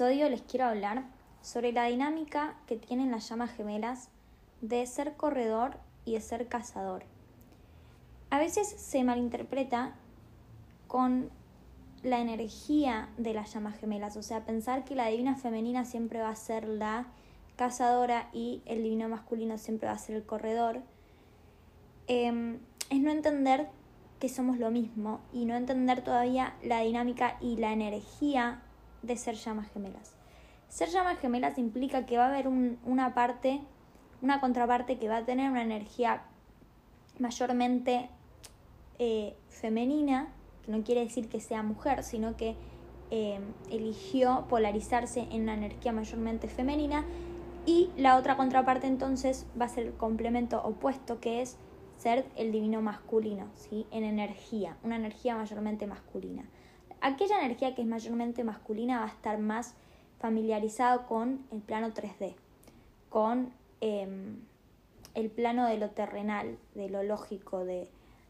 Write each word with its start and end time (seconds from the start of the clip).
episodio 0.00 0.30
les 0.30 0.40
quiero 0.40 0.64
hablar 0.64 1.04
sobre 1.42 1.72
la 1.72 1.84
dinámica 1.84 2.54
que 2.66 2.76
tienen 2.76 3.10
las 3.10 3.28
llamas 3.28 3.50
gemelas 3.50 4.08
de 4.62 4.86
ser 4.86 5.14
corredor 5.14 5.76
y 6.06 6.14
de 6.14 6.22
ser 6.22 6.48
cazador. 6.48 7.04
A 8.30 8.38
veces 8.38 8.66
se 8.66 9.04
malinterpreta 9.04 9.92
con 10.88 11.28
la 12.02 12.18
energía 12.18 13.10
de 13.18 13.34
las 13.34 13.52
llamas 13.52 13.78
gemelas, 13.78 14.16
o 14.16 14.22
sea, 14.22 14.46
pensar 14.46 14.86
que 14.86 14.94
la 14.94 15.08
divina 15.08 15.36
femenina 15.36 15.84
siempre 15.84 16.20
va 16.20 16.30
a 16.30 16.34
ser 16.34 16.66
la 16.66 17.08
cazadora 17.56 18.30
y 18.32 18.62
el 18.64 18.82
divino 18.82 19.06
masculino 19.06 19.58
siempre 19.58 19.88
va 19.88 19.96
a 19.96 19.98
ser 19.98 20.16
el 20.16 20.24
corredor, 20.24 20.80
em, 22.06 22.58
es 22.88 23.00
no 23.00 23.10
entender 23.10 23.68
que 24.18 24.30
somos 24.30 24.56
lo 24.56 24.70
mismo 24.70 25.20
y 25.34 25.44
no 25.44 25.56
entender 25.56 26.02
todavía 26.02 26.54
la 26.62 26.80
dinámica 26.80 27.36
y 27.42 27.56
la 27.56 27.74
energía 27.74 28.62
de 29.02 29.16
ser 29.16 29.34
llamas 29.36 29.70
gemelas. 29.72 30.14
Ser 30.68 30.88
llamas 30.88 31.18
gemelas 31.18 31.58
implica 31.58 32.06
que 32.06 32.16
va 32.16 32.26
a 32.26 32.28
haber 32.28 32.48
una 32.48 33.14
parte, 33.14 33.60
una 34.22 34.40
contraparte 34.40 34.98
que 34.98 35.08
va 35.08 35.18
a 35.18 35.24
tener 35.24 35.50
una 35.50 35.62
energía 35.62 36.22
mayormente 37.18 38.08
eh, 38.98 39.34
femenina, 39.48 40.28
que 40.64 40.72
no 40.72 40.82
quiere 40.84 41.02
decir 41.02 41.28
que 41.28 41.40
sea 41.40 41.62
mujer, 41.62 42.04
sino 42.04 42.36
que 42.36 42.56
eh, 43.10 43.40
eligió 43.70 44.46
polarizarse 44.48 45.26
en 45.30 45.42
una 45.42 45.54
energía 45.54 45.92
mayormente 45.92 46.48
femenina 46.48 47.04
y 47.66 47.90
la 47.96 48.16
otra 48.16 48.36
contraparte 48.36 48.86
entonces 48.86 49.46
va 49.60 49.64
a 49.66 49.68
ser 49.68 49.86
el 49.86 49.92
complemento 49.94 50.62
opuesto 50.62 51.20
que 51.20 51.42
es 51.42 51.56
ser 51.98 52.24
el 52.36 52.52
divino 52.52 52.80
masculino, 52.80 53.48
¿sí? 53.54 53.86
en 53.90 54.04
energía, 54.04 54.76
una 54.82 54.96
energía 54.96 55.36
mayormente 55.36 55.86
masculina. 55.86 56.44
Aquella 57.00 57.38
energía 57.38 57.74
que 57.74 57.82
es 57.82 57.88
mayormente 57.88 58.44
masculina 58.44 59.00
va 59.00 59.06
a 59.06 59.08
estar 59.08 59.38
más 59.38 59.74
familiarizado 60.18 61.06
con 61.06 61.46
el 61.50 61.60
plano 61.60 61.92
3D, 61.94 62.34
con 63.08 63.52
em, 63.80 64.36
el 65.14 65.30
plano 65.30 65.66
de 65.66 65.78
lo 65.78 65.90
terrenal, 65.90 66.58
de 66.74 66.90
lo 66.90 67.02
lógico, 67.02 67.64
de, 67.64 67.88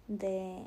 de, 0.08 0.62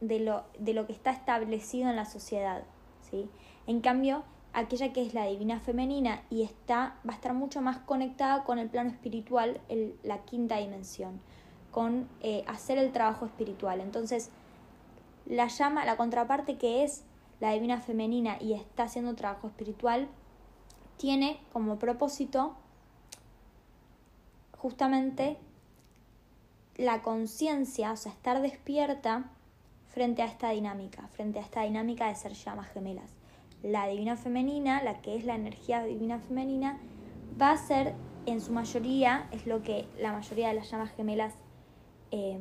lo, 0.00 0.44
de 0.58 0.74
lo 0.74 0.86
que 0.86 0.92
está 0.92 1.10
establecido 1.10 1.90
en 1.90 1.96
la 1.96 2.06
sociedad. 2.06 2.64
¿sí? 3.10 3.28
En 3.66 3.80
cambio, 3.80 4.24
aquella 4.52 4.92
que 4.92 5.02
es 5.02 5.14
la 5.14 5.26
divina 5.26 5.60
femenina 5.60 6.22
y 6.30 6.42
está, 6.42 6.96
va 7.06 7.12
a 7.12 7.16
estar 7.16 7.34
mucho 7.34 7.60
más 7.60 7.78
conectada 7.78 8.44
con 8.44 8.58
el 8.58 8.68
plano 8.68 8.90
espiritual, 8.90 9.60
la 10.02 10.18
quinta 10.24 10.56
dimensión, 10.56 11.20
con 11.70 12.08
eh, 12.20 12.44
hacer 12.46 12.78
el 12.78 12.92
trabajo 12.92 13.26
espiritual. 13.26 13.80
Entonces, 13.80 14.30
la 15.28 15.46
llama, 15.48 15.84
la 15.84 15.96
contraparte 15.96 16.56
que 16.56 16.82
es 16.82 17.04
la 17.38 17.52
divina 17.52 17.80
femenina 17.80 18.38
y 18.40 18.54
está 18.54 18.84
haciendo 18.84 19.14
trabajo 19.14 19.46
espiritual, 19.46 20.08
tiene 20.96 21.40
como 21.52 21.78
propósito 21.78 22.56
justamente 24.56 25.36
la 26.76 27.02
conciencia, 27.02 27.92
o 27.92 27.96
sea, 27.96 28.12
estar 28.12 28.40
despierta 28.40 29.30
frente 29.88 30.22
a 30.22 30.26
esta 30.26 30.50
dinámica, 30.50 31.06
frente 31.08 31.38
a 31.38 31.42
esta 31.42 31.62
dinámica 31.62 32.08
de 32.08 32.14
ser 32.14 32.32
llamas 32.32 32.68
gemelas. 32.68 33.10
La 33.62 33.86
divina 33.86 34.16
femenina, 34.16 34.82
la 34.82 35.00
que 35.00 35.16
es 35.16 35.24
la 35.24 35.34
energía 35.34 35.82
divina 35.82 36.18
femenina, 36.20 36.78
va 37.40 37.52
a 37.52 37.56
ser 37.56 37.94
en 38.26 38.40
su 38.40 38.52
mayoría, 38.52 39.28
es 39.32 39.46
lo 39.46 39.62
que 39.62 39.86
la 39.98 40.12
mayoría 40.12 40.48
de 40.48 40.54
las 40.54 40.70
llamas 40.70 40.92
gemelas 40.92 41.34
eh, 42.10 42.38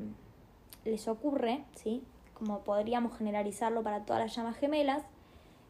les 0.86 1.08
ocurre, 1.08 1.64
¿sí? 1.76 2.04
Como 2.38 2.60
podríamos 2.60 3.18
generalizarlo 3.18 3.82
para 3.82 4.06
todas 4.06 4.22
las 4.22 4.36
llamas 4.36 4.58
gemelas, 4.58 5.04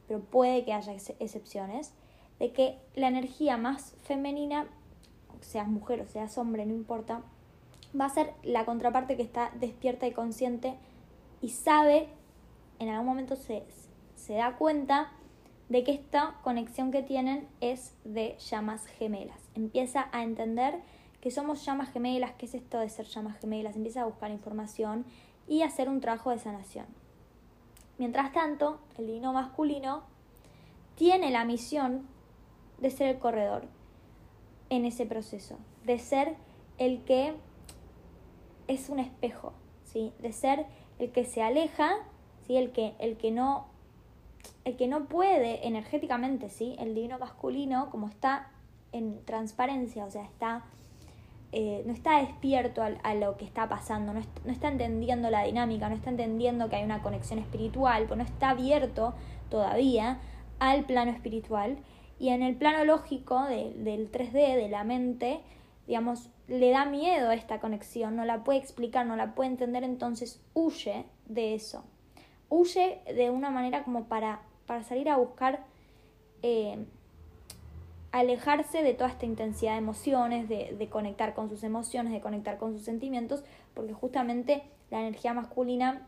pero 0.07 0.19
puede 0.19 0.65
que 0.65 0.73
haya 0.73 0.93
excepciones, 0.93 1.93
de 2.39 2.51
que 2.51 2.77
la 2.95 3.07
energía 3.07 3.57
más 3.57 3.95
femenina, 4.03 4.67
seas 5.41 5.67
mujer 5.67 6.01
o 6.01 6.07
seas 6.07 6.37
hombre, 6.37 6.65
no 6.65 6.73
importa, 6.73 7.21
va 7.99 8.05
a 8.05 8.09
ser 8.09 8.33
la 8.43 8.65
contraparte 8.65 9.15
que 9.15 9.23
está 9.23 9.51
despierta 9.59 10.07
y 10.07 10.11
consciente 10.11 10.75
y 11.41 11.49
sabe, 11.49 12.09
en 12.79 12.89
algún 12.89 13.07
momento 13.07 13.35
se, 13.35 13.63
se 14.15 14.33
da 14.33 14.57
cuenta 14.57 15.11
de 15.69 15.83
que 15.83 15.93
esta 15.93 16.35
conexión 16.43 16.91
que 16.91 17.01
tienen 17.01 17.47
es 17.61 17.93
de 18.03 18.37
llamas 18.49 18.85
gemelas. 18.85 19.39
Empieza 19.55 20.09
a 20.11 20.23
entender 20.23 20.81
que 21.21 21.31
somos 21.31 21.65
llamas 21.65 21.91
gemelas, 21.91 22.33
qué 22.37 22.45
es 22.45 22.53
esto 22.53 22.79
de 22.79 22.89
ser 22.89 23.05
llamas 23.05 23.39
gemelas, 23.39 23.75
empieza 23.75 24.01
a 24.01 24.05
buscar 24.05 24.31
información 24.31 25.05
y 25.47 25.61
hacer 25.61 25.89
un 25.89 26.01
trabajo 26.01 26.31
de 26.31 26.39
sanación. 26.39 26.85
Mientras 27.97 28.31
tanto, 28.31 28.79
el 28.97 29.07
divino 29.07 29.33
masculino 29.33 30.03
tiene 30.95 31.31
la 31.31 31.45
misión 31.45 32.07
de 32.79 32.91
ser 32.91 33.07
el 33.07 33.19
corredor 33.19 33.63
en 34.69 34.85
ese 34.85 35.05
proceso, 35.05 35.57
de 35.85 35.97
ser 35.97 36.35
el 36.77 37.03
que 37.03 37.33
es 38.67 38.89
un 38.89 38.99
espejo, 38.99 39.53
¿sí? 39.83 40.13
de 40.19 40.33
ser 40.33 40.65
el 40.99 41.11
que 41.11 41.25
se 41.25 41.41
aleja, 41.41 41.95
¿sí? 42.45 42.57
el, 42.57 42.71
que, 42.71 42.93
el, 42.99 43.17
que 43.17 43.31
no, 43.31 43.67
el 44.65 44.75
que 44.75 44.87
no 44.87 45.05
puede 45.05 45.67
energéticamente, 45.67 46.49
¿sí? 46.49 46.75
el 46.79 46.93
divino 46.93 47.17
masculino, 47.17 47.89
como 47.89 48.07
está 48.07 48.51
en 48.91 49.23
transparencia, 49.25 50.05
o 50.05 50.11
sea, 50.11 50.23
está 50.23 50.65
eh, 51.53 51.83
no 51.85 51.93
está 51.93 52.19
despierto 52.19 52.81
a, 52.83 53.15
lo 53.15 53.37
que 53.37 53.45
está 53.45 53.69
pasando, 53.69 54.13
no, 54.13 54.21
está 54.51 54.67
entendiendo 54.67 55.29
la 55.29 55.43
dinámica, 55.43 55.87
no 55.87 55.95
está 55.95 56.09
entendiendo 56.09 56.69
que 56.69 56.75
hay 56.75 56.83
una 56.83 57.01
conexión 57.01 57.39
espiritual, 57.39 58.05
pues 58.05 58.17
no 58.17 58.23
está 58.23 58.49
abierto 58.49 59.13
todavía 59.49 60.19
al 60.59 60.85
plano 60.85 61.11
espiritual. 61.11 61.77
Y 62.19 62.29
en 62.29 62.41
el 62.41 62.55
plano 62.55 62.83
lógico 62.83 63.43
del 63.43 64.11
3D, 64.11 64.55
de 64.55 64.69
la 64.69 64.83
mente, 64.83 65.39
digamos, 65.85 66.29
le 66.47 66.71
da 66.71 66.85
miedo 66.85 67.29
a 67.29 67.35
esta 67.35 67.59
conexión, 67.59 68.15
no 68.15 68.25
la 68.25 68.43
puede 68.43 68.59
explicar, 68.59 69.05
no 69.05 69.15
la 69.15 69.35
puede 69.35 69.51
entender, 69.51 69.83
entonces 69.83 70.41
huye 70.53 71.05
de 71.27 71.53
eso. 71.53 71.83
Huye 72.49 73.01
de 73.13 73.29
una 73.29 73.51
manera 73.51 73.83
como 73.83 74.05
para, 74.05 74.41
para 74.65 74.83
salir 74.83 75.09
a 75.09 75.17
buscar 75.17 75.63
eh, 76.41 76.85
alejarse 78.19 78.83
de 78.83 78.93
toda 78.93 79.09
esta 79.09 79.25
intensidad 79.25 79.73
de 79.73 79.77
emociones, 79.79 80.49
de, 80.49 80.89
conectar 80.89 81.33
con 81.33 81.49
sus 81.49 81.63
emociones, 81.63 82.13
de 82.13 82.21
conectar 82.21 82.57
con 82.57 82.73
sus 82.73 82.83
sentimientos, 82.83 83.43
porque 83.73 83.93
justamente 83.93 84.63
la 84.89 85.01
energía 85.01 85.33
masculina 85.33 86.07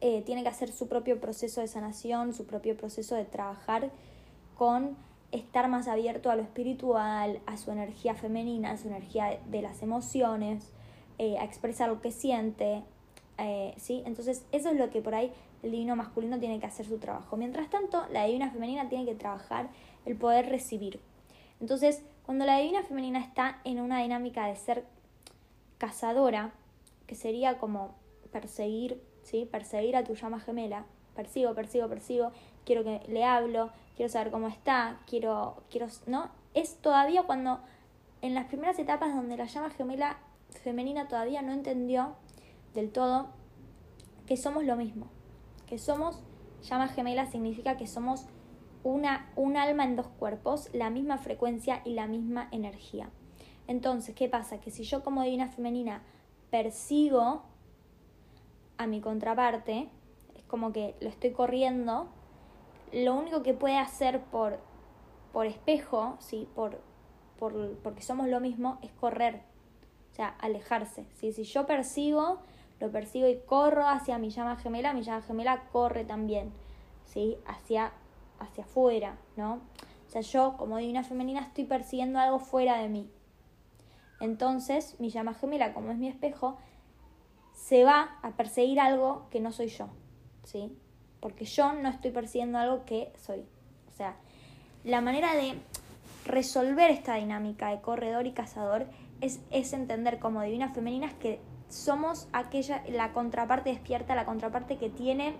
eh, 0.00 0.22
tiene 0.22 0.42
que 0.42 0.48
hacer 0.48 0.70
su 0.70 0.88
propio 0.88 1.20
proceso 1.20 1.60
de 1.60 1.68
sanación, 1.68 2.34
su 2.34 2.46
propio 2.46 2.76
proceso 2.76 3.14
de 3.14 3.24
trabajar 3.24 3.90
con 4.56 4.96
estar 5.32 5.68
más 5.68 5.88
abierto 5.88 6.30
a 6.30 6.36
lo 6.36 6.42
espiritual, 6.42 7.40
a 7.46 7.56
su 7.56 7.70
energía 7.70 8.14
femenina, 8.14 8.72
a 8.72 8.76
su 8.76 8.88
energía 8.88 9.38
de, 9.46 9.62
las 9.62 9.82
emociones, 9.82 10.70
eh, 11.18 11.38
a 11.38 11.44
expresar 11.44 11.88
lo 11.88 12.00
que 12.00 12.12
siente, 12.12 12.82
eh, 13.38 13.74
¿sí? 13.76 14.02
Entonces 14.06 14.44
eso 14.52 14.70
es 14.70 14.76
lo 14.76 14.90
que 14.90 15.00
por 15.02 15.14
ahí 15.14 15.32
el 15.62 15.70
divino 15.72 15.96
masculino 15.96 16.38
tiene 16.38 16.60
que 16.60 16.66
hacer 16.66 16.86
su 16.86 16.98
trabajo. 16.98 17.36
Mientras 17.36 17.68
tanto, 17.70 18.04
la 18.12 18.24
divina 18.24 18.50
femenina 18.50 18.88
tiene 18.88 19.04
que 19.04 19.14
trabajar 19.14 19.68
el 20.04 20.16
poder 20.16 20.48
recibir. 20.48 21.00
Entonces, 21.60 22.02
cuando 22.24 22.44
la 22.44 22.58
divina 22.58 22.82
femenina 22.82 23.20
está 23.20 23.60
en 23.64 23.80
una 23.80 24.00
dinámica 24.00 24.46
de 24.46 24.56
ser 24.56 24.84
cazadora, 25.78 26.52
que 27.06 27.14
sería 27.14 27.58
como 27.58 27.94
perseguir, 28.32 29.02
¿sí? 29.22 29.48
Perseguir 29.50 29.96
a 29.96 30.04
tu 30.04 30.14
llama 30.14 30.40
gemela, 30.40 30.84
persigo, 31.14 31.54
persigo, 31.54 31.88
persigo, 31.88 32.32
quiero 32.64 32.84
que 32.84 33.00
le 33.08 33.24
hablo, 33.24 33.70
quiero 33.96 34.10
saber 34.10 34.30
cómo 34.30 34.48
está, 34.48 35.00
quiero, 35.06 35.62
quiero, 35.70 35.86
¿no? 36.06 36.30
Es 36.54 36.76
todavía 36.76 37.22
cuando, 37.22 37.60
en 38.22 38.34
las 38.34 38.46
primeras 38.46 38.78
etapas 38.78 39.14
donde 39.14 39.36
la 39.36 39.46
llama 39.46 39.70
gemela 39.70 40.18
femenina 40.62 41.08
todavía 41.08 41.42
no 41.42 41.52
entendió 41.52 42.14
del 42.74 42.90
todo 42.90 43.28
que 44.26 44.36
somos 44.36 44.64
lo 44.64 44.76
mismo, 44.76 45.06
que 45.66 45.78
somos 45.78 46.20
llama 46.62 46.88
gemela 46.88 47.26
significa 47.26 47.76
que 47.76 47.86
somos 47.86 48.26
una, 48.86 49.28
un 49.34 49.56
alma 49.56 49.84
en 49.84 49.96
dos 49.96 50.06
cuerpos, 50.06 50.70
la 50.72 50.90
misma 50.90 51.18
frecuencia 51.18 51.82
y 51.84 51.94
la 51.94 52.06
misma 52.06 52.48
energía. 52.52 53.10
Entonces, 53.66 54.14
¿qué 54.14 54.28
pasa? 54.28 54.60
Que 54.60 54.70
si 54.70 54.84
yo 54.84 55.02
como 55.02 55.22
divina 55.22 55.48
femenina 55.48 56.02
persigo 56.50 57.42
a 58.78 58.86
mi 58.86 59.00
contraparte, 59.00 59.88
es 60.36 60.44
como 60.44 60.72
que 60.72 60.94
lo 61.00 61.08
estoy 61.08 61.32
corriendo, 61.32 62.08
lo 62.92 63.16
único 63.16 63.42
que 63.42 63.54
puede 63.54 63.76
hacer 63.76 64.20
por, 64.20 64.60
por 65.32 65.46
espejo, 65.46 66.16
¿sí? 66.20 66.48
por, 66.54 66.80
por, 67.40 67.78
porque 67.78 68.02
somos 68.02 68.28
lo 68.28 68.38
mismo, 68.38 68.78
es 68.82 68.92
correr, 68.92 69.42
o 70.12 70.14
sea, 70.14 70.28
alejarse. 70.28 71.06
Si 71.14 71.32
yo 71.42 71.66
persigo, 71.66 72.38
lo 72.78 72.92
persigo 72.92 73.26
y 73.26 73.40
corro 73.46 73.88
hacia 73.88 74.18
mi 74.18 74.30
llama 74.30 74.56
gemela, 74.56 74.92
mi 74.92 75.02
llama 75.02 75.22
gemela 75.22 75.64
corre 75.72 76.04
también, 76.04 76.52
¿sí? 77.04 77.36
hacia 77.46 77.92
hacia 78.38 78.64
afuera, 78.64 79.16
¿no? 79.36 79.60
O 80.06 80.10
sea, 80.10 80.20
yo 80.20 80.56
como 80.56 80.78
divina 80.78 81.04
femenina 81.04 81.40
estoy 81.40 81.64
persiguiendo 81.64 82.18
algo 82.18 82.38
fuera 82.38 82.78
de 82.78 82.88
mí. 82.88 83.10
Entonces, 84.20 84.98
mi 84.98 85.10
llama 85.10 85.34
gemela, 85.34 85.74
como 85.74 85.90
es 85.90 85.98
mi 85.98 86.08
espejo, 86.08 86.56
se 87.52 87.84
va 87.84 88.18
a 88.22 88.32
perseguir 88.32 88.80
algo 88.80 89.26
que 89.30 89.40
no 89.40 89.52
soy 89.52 89.68
yo, 89.68 89.88
¿sí? 90.44 90.76
Porque 91.20 91.44
yo 91.44 91.72
no 91.72 91.88
estoy 91.88 92.12
persiguiendo 92.12 92.58
algo 92.58 92.84
que 92.84 93.12
soy. 93.18 93.44
O 93.88 93.92
sea, 93.96 94.16
la 94.84 95.00
manera 95.00 95.34
de 95.34 95.54
resolver 96.24 96.90
esta 96.90 97.14
dinámica 97.14 97.70
de 97.70 97.80
corredor 97.80 98.26
y 98.26 98.32
cazador 98.32 98.86
es, 99.20 99.40
es 99.50 99.72
entender 99.72 100.18
como 100.18 100.42
divinas 100.42 100.74
femeninas 100.74 101.12
que 101.14 101.40
somos 101.68 102.28
aquella, 102.32 102.82
la 102.88 103.12
contraparte 103.12 103.70
despierta, 103.70 104.14
la 104.14 104.24
contraparte 104.24 104.76
que 104.76 104.88
tiene 104.88 105.34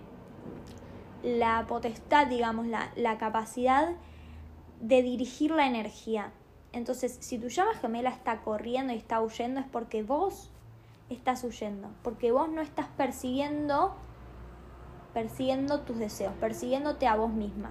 la 1.22 1.64
potestad, 1.66 2.26
digamos, 2.26 2.66
la, 2.66 2.90
la 2.96 3.18
capacidad 3.18 3.94
de 4.80 5.02
dirigir 5.02 5.50
la 5.50 5.66
energía. 5.66 6.32
Entonces, 6.72 7.16
si 7.20 7.38
tu 7.38 7.48
llama 7.48 7.74
gemela 7.74 8.10
está 8.10 8.42
corriendo 8.42 8.92
y 8.92 8.96
está 8.96 9.20
huyendo, 9.20 9.60
es 9.60 9.66
porque 9.66 10.02
vos 10.02 10.50
estás 11.08 11.44
huyendo, 11.44 11.88
porque 12.02 12.32
vos 12.32 12.48
no 12.48 12.60
estás 12.60 12.86
persiguiendo, 12.96 13.94
persiguiendo 15.14 15.80
tus 15.80 15.98
deseos, 15.98 16.34
persiguiéndote 16.40 17.06
a 17.06 17.16
vos 17.16 17.32
misma, 17.32 17.70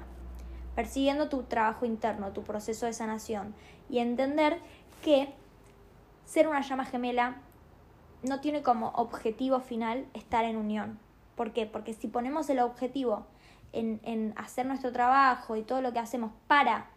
persiguiendo 0.73 1.29
tu 1.29 1.43
trabajo 1.43 1.85
interno, 1.85 2.31
tu 2.31 2.43
proceso 2.43 2.85
de 2.85 2.93
sanación 2.93 3.53
y 3.89 3.99
entender 3.99 4.59
que 5.03 5.33
ser 6.25 6.47
una 6.47 6.61
llama 6.61 6.85
gemela 6.85 7.37
no 8.23 8.39
tiene 8.39 8.63
como 8.63 8.89
objetivo 8.89 9.59
final 9.59 10.05
estar 10.13 10.45
en 10.45 10.57
unión. 10.57 10.97
¿Por 11.35 11.51
qué? 11.51 11.65
Porque 11.65 11.93
si 11.93 12.07
ponemos 12.07 12.49
el 12.49 12.59
objetivo 12.59 13.27
en, 13.75 13.99
en 14.03 14.33
hacer 14.37 14.65
nuestro 14.65 14.91
trabajo 14.91 15.55
y 15.55 15.63
todo 15.63 15.81
lo 15.81 15.93
que 15.93 15.99
hacemos 15.99 16.31
para 16.47 16.87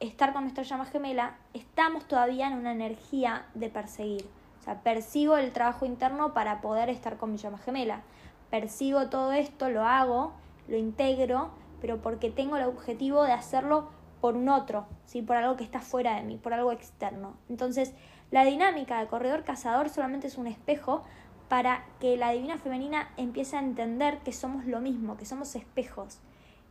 estar 0.00 0.32
con 0.32 0.42
nuestra 0.42 0.62
llama 0.62 0.84
gemela, 0.84 1.36
estamos 1.52 2.06
todavía 2.06 2.46
en 2.46 2.54
una 2.54 2.72
energía 2.72 3.46
de 3.54 3.68
perseguir. 3.70 4.28
O 4.60 4.62
sea, 4.62 4.80
persigo 4.80 5.36
el 5.36 5.52
trabajo 5.52 5.84
interno 5.86 6.32
para 6.32 6.60
poder 6.60 6.88
estar 6.88 7.16
con 7.16 7.32
mi 7.32 7.38
llama 7.38 7.58
gemela. 7.58 8.02
Persigo 8.50 9.08
todo 9.08 9.32
esto, 9.32 9.68
lo 9.68 9.84
hago, 9.84 10.32
lo 10.68 10.76
integro, 10.76 11.50
pero 11.80 12.00
porque 12.00 12.30
tengo 12.30 12.56
el 12.56 12.64
objetivo 12.64 13.24
de 13.24 13.32
hacerlo 13.32 13.88
por 14.20 14.36
un 14.36 14.48
otro, 14.48 14.86
¿sí? 15.04 15.20
por 15.20 15.36
algo 15.36 15.56
que 15.56 15.64
está 15.64 15.80
fuera 15.80 16.14
de 16.14 16.22
mí, 16.22 16.38
por 16.38 16.54
algo 16.54 16.72
externo. 16.72 17.34
Entonces, 17.50 17.92
la 18.30 18.44
dinámica 18.44 18.98
de 18.98 19.06
corredor 19.06 19.44
cazador 19.44 19.90
solamente 19.90 20.28
es 20.28 20.38
un 20.38 20.46
espejo 20.46 21.04
para 21.48 21.84
que 22.00 22.16
la 22.16 22.30
divina 22.30 22.58
femenina 22.58 23.10
empiece 23.16 23.56
a 23.56 23.60
entender 23.60 24.18
que 24.18 24.32
somos 24.32 24.64
lo 24.64 24.80
mismo, 24.80 25.16
que 25.16 25.26
somos 25.26 25.54
espejos, 25.56 26.18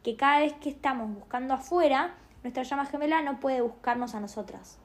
que 0.03 0.15
cada 0.15 0.39
vez 0.39 0.53
que 0.53 0.69
estamos 0.69 1.13
buscando 1.13 1.53
afuera, 1.53 2.15
nuestra 2.43 2.63
llama 2.63 2.85
gemela 2.85 3.21
no 3.21 3.39
puede 3.39 3.61
buscarnos 3.61 4.15
a 4.15 4.19
nosotras. 4.19 4.79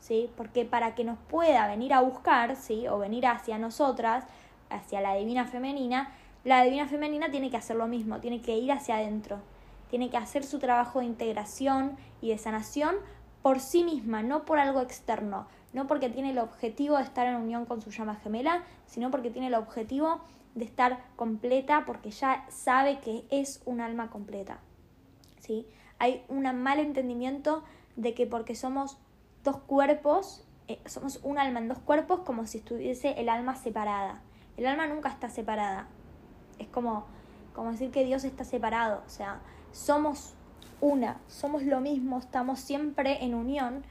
¿Sí? 0.00 0.30
Porque 0.36 0.66
para 0.66 0.94
que 0.94 1.02
nos 1.02 1.18
pueda 1.18 1.66
venir 1.66 1.94
a 1.94 2.00
buscar, 2.00 2.56
¿sí? 2.56 2.86
O 2.88 2.98
venir 2.98 3.26
hacia 3.26 3.56
nosotras, 3.56 4.24
hacia 4.68 5.00
la 5.00 5.14
divina 5.14 5.46
femenina, 5.46 6.12
la 6.44 6.62
divina 6.62 6.86
femenina 6.86 7.30
tiene 7.30 7.50
que 7.50 7.56
hacer 7.56 7.76
lo 7.76 7.86
mismo, 7.86 8.20
tiene 8.20 8.42
que 8.42 8.58
ir 8.58 8.70
hacia 8.70 8.96
adentro, 8.96 9.38
tiene 9.88 10.10
que 10.10 10.18
hacer 10.18 10.44
su 10.44 10.58
trabajo 10.58 10.98
de 10.98 11.06
integración 11.06 11.96
y 12.20 12.30
de 12.30 12.38
sanación 12.38 12.96
por 13.44 13.60
sí 13.60 13.84
misma, 13.84 14.22
no 14.22 14.46
por 14.46 14.58
algo 14.58 14.80
externo, 14.80 15.46
no 15.74 15.86
porque 15.86 16.08
tiene 16.08 16.30
el 16.30 16.38
objetivo 16.38 16.96
de 16.96 17.02
estar 17.02 17.26
en 17.26 17.36
unión 17.36 17.66
con 17.66 17.82
su 17.82 17.90
llama 17.90 18.14
gemela, 18.16 18.64
sino 18.86 19.10
porque 19.10 19.30
tiene 19.30 19.48
el 19.48 19.54
objetivo 19.54 20.22
de 20.54 20.64
estar 20.64 21.04
completa, 21.14 21.84
porque 21.84 22.10
ya 22.10 22.46
sabe 22.48 23.00
que 23.00 23.26
es 23.30 23.60
un 23.66 23.82
alma 23.82 24.08
completa. 24.08 24.60
¿Sí? 25.40 25.66
hay 25.98 26.24
un 26.28 26.42
mal 26.62 26.78
entendimiento 26.78 27.64
de 27.96 28.14
que 28.14 28.26
porque 28.26 28.54
somos 28.54 28.98
dos 29.42 29.58
cuerpos, 29.58 30.44
eh, 30.68 30.80
somos 30.86 31.20
un 31.22 31.38
alma 31.38 31.60
en 31.60 31.68
dos 31.68 31.78
cuerpos 31.78 32.20
como 32.20 32.46
si 32.46 32.58
estuviese 32.58 33.20
el 33.20 33.28
alma 33.28 33.54
separada. 33.56 34.22
El 34.56 34.66
alma 34.66 34.86
nunca 34.86 35.10
está 35.10 35.28
separada. 35.28 35.86
Es 36.58 36.68
como, 36.68 37.04
como 37.54 37.72
decir 37.72 37.90
que 37.90 38.04
Dios 38.06 38.24
está 38.24 38.44
separado. 38.44 39.02
O 39.06 39.10
sea, 39.10 39.40
somos 39.70 40.34
una, 40.84 41.18
somos 41.28 41.62
lo 41.62 41.80
mismo, 41.80 42.18
estamos 42.18 42.60
siempre 42.60 43.24
en 43.24 43.34
unión, 43.34 43.82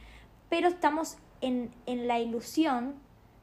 pero 0.49 0.67
estamos 0.67 1.17
en, 1.41 1.71
en 1.87 2.07
la 2.07 2.19
ilusión 2.19 2.93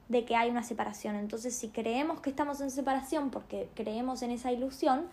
de 0.08 0.24
que 0.24 0.36
hay 0.36 0.50
una 0.50 0.62
separación. 0.62 1.16
Entonces, 1.16 1.56
si 1.56 1.68
creemos 1.68 2.20
que 2.20 2.30
estamos 2.30 2.60
en 2.60 2.70
separación 2.70 3.30
porque 3.30 3.68
creemos 3.74 4.22
en 4.22 4.30
esa 4.30 4.52
ilusión, 4.52 5.06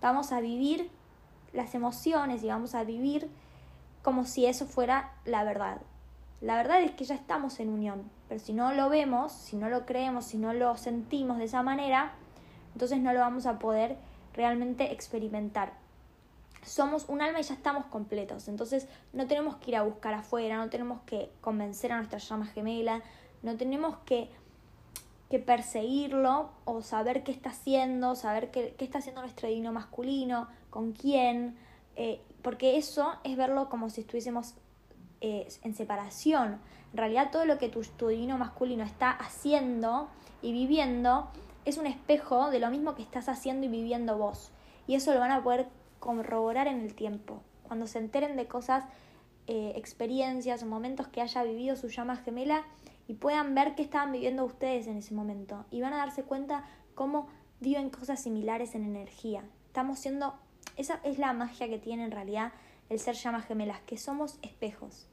vamos 0.00 0.30
a 0.30 0.40
vivir 0.40 0.88
las 1.52 1.74
emociones 1.74 2.44
y 2.44 2.46
vamos 2.46 2.76
a 2.76 2.84
vivir 2.84 3.28
como 4.02 4.24
si 4.24 4.46
eso 4.46 4.66
fuera 4.66 5.12
la 5.24 5.42
verdad. 5.42 5.80
La 6.40 6.56
verdad 6.56 6.80
es 6.82 6.92
que 6.92 7.04
ya 7.04 7.16
estamos 7.16 7.58
en 7.58 7.70
unión, 7.70 8.08
pero 8.28 8.40
si 8.40 8.52
no 8.52 8.72
lo 8.72 8.88
vemos, 8.88 9.32
si 9.32 9.56
no 9.56 9.68
lo 9.68 9.84
creemos, 9.84 10.26
si 10.26 10.38
no 10.38 10.54
lo 10.54 10.76
sentimos 10.76 11.38
de 11.38 11.44
esa 11.44 11.64
manera, 11.64 12.12
entonces 12.72 13.00
no 13.00 13.12
lo 13.12 13.18
vamos 13.18 13.46
a 13.46 13.58
poder 13.58 13.96
realmente 14.32 14.92
experimentar. 14.92 15.72
Somos 16.62 17.08
un 17.08 17.22
alma 17.22 17.40
y 17.40 17.42
ya 17.42 17.54
estamos 17.54 17.86
completos, 17.86 18.48
entonces 18.48 18.86
no 19.12 19.26
tenemos 19.26 19.56
que 19.56 19.70
ir 19.70 19.76
a 19.76 19.82
buscar 19.82 20.14
afuera, 20.14 20.58
no 20.58 20.68
tenemos 20.68 21.00
que 21.02 21.30
convencer 21.40 21.92
a 21.92 21.96
nuestra 21.96 22.18
llama 22.18 22.46
gemela, 22.46 23.02
no 23.42 23.56
tenemos 23.56 23.96
que, 24.04 24.28
que 25.30 25.38
perseguirlo 25.38 26.50
o 26.66 26.82
saber 26.82 27.24
qué 27.24 27.32
está 27.32 27.50
haciendo, 27.50 28.14
saber 28.14 28.50
qué, 28.50 28.74
qué 28.76 28.84
está 28.84 28.98
haciendo 28.98 29.22
nuestro 29.22 29.48
divino 29.48 29.72
masculino, 29.72 30.48
con 30.68 30.92
quién, 30.92 31.56
eh, 31.96 32.20
porque 32.42 32.76
eso 32.76 33.14
es 33.24 33.36
verlo 33.36 33.68
como 33.68 33.90
si 33.90 34.02
estuviésemos 34.02 34.54
eh, 35.20 35.48
en 35.62 35.74
separación. 35.74 36.60
En 36.92 36.96
realidad 36.96 37.30
todo 37.30 37.44
lo 37.44 37.58
que 37.58 37.68
tu, 37.68 37.82
tu 37.82 38.08
divino 38.08 38.38
masculino 38.38 38.84
está 38.84 39.10
haciendo 39.10 40.08
y 40.42 40.52
viviendo 40.52 41.28
es 41.64 41.76
un 41.76 41.86
espejo 41.86 42.50
de 42.50 42.58
lo 42.58 42.70
mismo 42.70 42.94
que 42.94 43.02
estás 43.02 43.28
haciendo 43.28 43.66
y 43.66 43.68
viviendo 43.68 44.16
vos. 44.16 44.50
Y 44.86 44.94
eso 44.94 45.12
lo 45.12 45.20
van 45.20 45.30
a 45.30 45.42
poder 45.42 45.68
corroborar 46.00 46.66
en 46.66 46.80
el 46.80 46.94
tiempo. 46.94 47.42
Cuando 47.62 47.86
se 47.86 47.98
enteren 47.98 48.36
de 48.36 48.48
cosas, 48.48 48.84
eh, 49.46 49.72
experiencias 49.76 50.62
o 50.62 50.66
momentos 50.66 51.06
que 51.08 51.20
haya 51.20 51.44
vivido 51.44 51.76
su 51.76 51.88
llama 51.88 52.16
gemela 52.16 52.64
y 53.06 53.14
puedan 53.14 53.54
ver 53.54 53.74
qué 53.74 53.82
estaban 53.82 54.12
viviendo 54.12 54.44
ustedes 54.44 54.86
en 54.86 54.96
ese 54.96 55.14
momento. 55.14 55.64
Y 55.70 55.80
van 55.80 55.92
a 55.92 55.98
darse 55.98 56.24
cuenta 56.24 56.64
cómo 56.94 57.28
viven 57.60 57.90
cosas 57.90 58.20
similares 58.20 58.74
en 58.74 58.84
energía. 58.84 59.44
Estamos 59.66 59.98
siendo 59.98 60.34
esa 60.76 61.00
es 61.04 61.18
la 61.18 61.32
magia 61.32 61.68
que 61.68 61.78
tiene 61.78 62.04
en 62.04 62.10
realidad 62.10 62.52
el 62.88 62.98
ser 62.98 63.14
llamas 63.14 63.46
gemelas, 63.46 63.80
que 63.80 63.96
somos 63.96 64.38
espejos. 64.42 65.06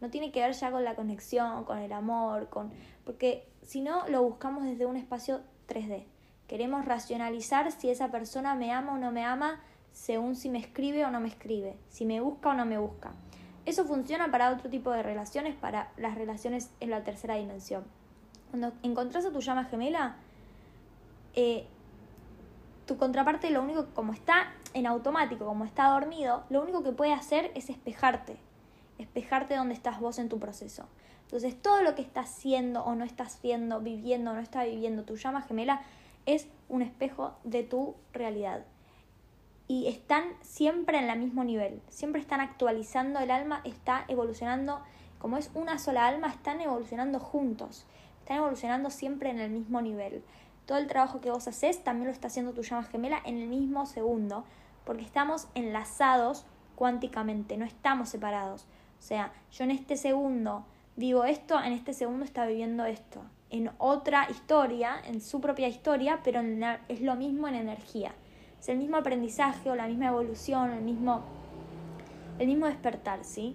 No 0.00 0.10
tiene 0.10 0.30
que 0.30 0.40
ver 0.40 0.52
ya 0.52 0.70
con 0.70 0.84
la 0.84 0.94
conexión, 0.94 1.64
con 1.64 1.78
el 1.78 1.92
amor, 1.92 2.48
con 2.48 2.70
porque 3.04 3.48
si 3.62 3.80
no 3.80 4.06
lo 4.08 4.22
buscamos 4.22 4.64
desde 4.64 4.86
un 4.86 4.96
espacio 4.96 5.40
3D. 5.68 6.04
Queremos 6.48 6.84
racionalizar 6.84 7.72
si 7.72 7.90
esa 7.90 8.10
persona 8.10 8.54
me 8.54 8.72
ama 8.72 8.92
o 8.92 8.98
no 8.98 9.10
me 9.10 9.24
ama 9.24 9.60
según 9.96 10.36
si 10.36 10.50
me 10.50 10.58
escribe 10.58 11.06
o 11.06 11.10
no 11.10 11.20
me 11.20 11.28
escribe, 11.28 11.74
si 11.88 12.04
me 12.04 12.20
busca 12.20 12.50
o 12.50 12.54
no 12.54 12.66
me 12.66 12.76
busca. 12.76 13.12
Eso 13.64 13.86
funciona 13.86 14.30
para 14.30 14.52
otro 14.52 14.68
tipo 14.68 14.90
de 14.92 15.02
relaciones, 15.02 15.56
para 15.56 15.90
las 15.96 16.14
relaciones 16.14 16.70
en 16.80 16.90
la 16.90 17.02
tercera 17.02 17.36
dimensión. 17.36 17.82
Cuando 18.50 18.72
encontrás 18.82 19.24
a 19.24 19.32
tu 19.32 19.40
llama 19.40 19.64
gemela, 19.64 20.16
eh, 21.32 21.66
tu 22.84 22.98
contraparte 22.98 23.50
lo 23.50 23.62
único, 23.62 23.86
como 23.94 24.12
está 24.12 24.52
en 24.74 24.86
automático, 24.86 25.46
como 25.46 25.64
está 25.64 25.88
dormido, 25.88 26.44
lo 26.50 26.60
único 26.60 26.82
que 26.82 26.92
puede 26.92 27.14
hacer 27.14 27.50
es 27.54 27.70
espejarte, 27.70 28.36
espejarte 28.98 29.56
donde 29.56 29.72
estás 29.72 29.98
vos 29.98 30.18
en 30.18 30.28
tu 30.28 30.38
proceso. 30.38 30.86
Entonces 31.22 31.60
todo 31.60 31.80
lo 31.82 31.94
que 31.94 32.02
estás 32.02 32.30
haciendo 32.30 32.84
o 32.84 32.94
no 32.94 33.04
estás 33.04 33.40
viendo, 33.42 33.80
viviendo 33.80 34.32
o 34.32 34.34
no 34.34 34.40
está 34.40 34.64
viviendo 34.64 35.04
tu 35.04 35.16
llama 35.16 35.40
gemela 35.40 35.80
es 36.26 36.48
un 36.68 36.82
espejo 36.82 37.34
de 37.44 37.62
tu 37.62 37.94
realidad. 38.12 38.66
Y 39.68 39.88
están 39.88 40.24
siempre 40.42 40.98
en 40.98 41.10
el 41.10 41.18
mismo 41.18 41.44
nivel, 41.44 41.82
siempre 41.88 42.20
están 42.20 42.40
actualizando, 42.40 43.18
el 43.18 43.30
alma 43.30 43.62
está 43.64 44.04
evolucionando, 44.08 44.80
como 45.18 45.36
es 45.38 45.50
una 45.54 45.78
sola 45.78 46.06
alma, 46.06 46.28
están 46.28 46.60
evolucionando 46.60 47.18
juntos, 47.18 47.84
están 48.20 48.38
evolucionando 48.38 48.90
siempre 48.90 49.30
en 49.30 49.40
el 49.40 49.50
mismo 49.50 49.80
nivel 49.80 50.22
todo 50.66 50.78
el 50.78 50.88
trabajo 50.88 51.20
que 51.20 51.30
vos 51.30 51.46
haces 51.48 51.82
también 51.82 52.08
lo 52.08 52.12
está 52.12 52.26
haciendo 52.26 52.52
tu 52.52 52.62
llama 52.62 52.82
gemela 52.82 53.22
en 53.24 53.38
el 53.38 53.48
mismo 53.48 53.86
segundo, 53.86 54.44
porque 54.84 55.02
estamos 55.02 55.48
enlazados 55.54 56.44
cuánticamente, 56.74 57.56
no 57.56 57.64
estamos 57.64 58.08
separados. 58.08 58.66
O 58.98 59.02
sea, 59.02 59.32
yo 59.52 59.64
en 59.64 59.70
este 59.70 59.96
segundo 59.96 60.66
vivo 60.96 61.24
esto, 61.24 61.58
en 61.62 61.72
este 61.72 61.94
segundo 61.94 62.24
está 62.24 62.46
viviendo 62.46 62.84
esto. 62.84 63.22
En 63.50 63.70
otra 63.78 64.26
historia, 64.28 64.96
en 65.04 65.20
su 65.20 65.40
propia 65.40 65.68
historia, 65.68 66.20
pero 66.24 66.40
es 66.88 67.00
lo 67.00 67.14
mismo 67.14 67.46
en 67.46 67.54
energía. 67.54 68.12
Es 68.66 68.70
el 68.70 68.78
mismo 68.78 68.96
aprendizaje 68.96 69.70
o 69.70 69.76
la 69.76 69.86
misma 69.86 70.08
evolución, 70.08 70.72
el 70.72 70.82
mismo, 70.82 71.22
el 72.40 72.48
mismo 72.48 72.66
despertar, 72.66 73.22
¿sí? 73.22 73.54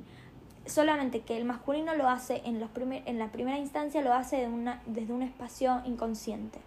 Solamente 0.65 1.19
que 1.19 1.35
el 1.35 1.43
masculino 1.43 1.95
lo 1.95 2.07
hace 2.07 2.41
en, 2.45 2.61
los 2.61 2.69
en 2.77 3.19
la 3.19 3.29
primera 3.29 3.57
instancia, 3.57 4.01
lo 4.01 4.13
hace 4.13 4.37
de 4.37 4.47
una, 4.47 4.81
desde 4.85 5.11
un 5.11 5.21
espacio 5.21 5.81
inconsciente 5.83 6.59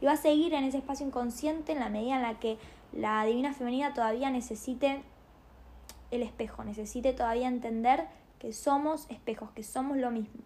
y 0.00 0.06
va 0.06 0.12
a 0.12 0.16
seguir 0.16 0.54
en 0.54 0.64
ese 0.64 0.78
espacio 0.78 1.06
inconsciente 1.06 1.72
en 1.72 1.80
la 1.80 1.90
medida 1.90 2.16
en 2.16 2.22
la 2.22 2.38
que 2.38 2.56
la 2.94 3.22
divina 3.26 3.52
femenina 3.52 3.92
todavía 3.92 4.30
necesite 4.30 5.02
el 6.10 6.22
espejo, 6.22 6.64
necesite 6.64 7.12
todavía 7.12 7.48
entender 7.48 8.06
que 8.38 8.54
somos 8.54 9.10
espejos, 9.10 9.50
que 9.50 9.62
somos 9.62 9.98
lo 9.98 10.10
mismo. 10.10 10.42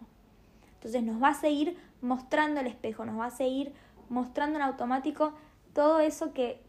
Entonces 0.73 1.03
nos 1.03 1.23
va 1.23 1.29
a 1.29 1.33
seguir 1.35 1.77
mostrando 2.01 2.59
el 2.59 2.67
espejo, 2.67 3.05
nos 3.05 3.17
va 3.17 3.27
a 3.27 3.31
seguir 3.31 3.71
mostrando 4.09 4.57
en 4.57 4.63
automático 4.63 5.31
todo 5.73 6.01
eso 6.01 6.33
que, 6.33 6.61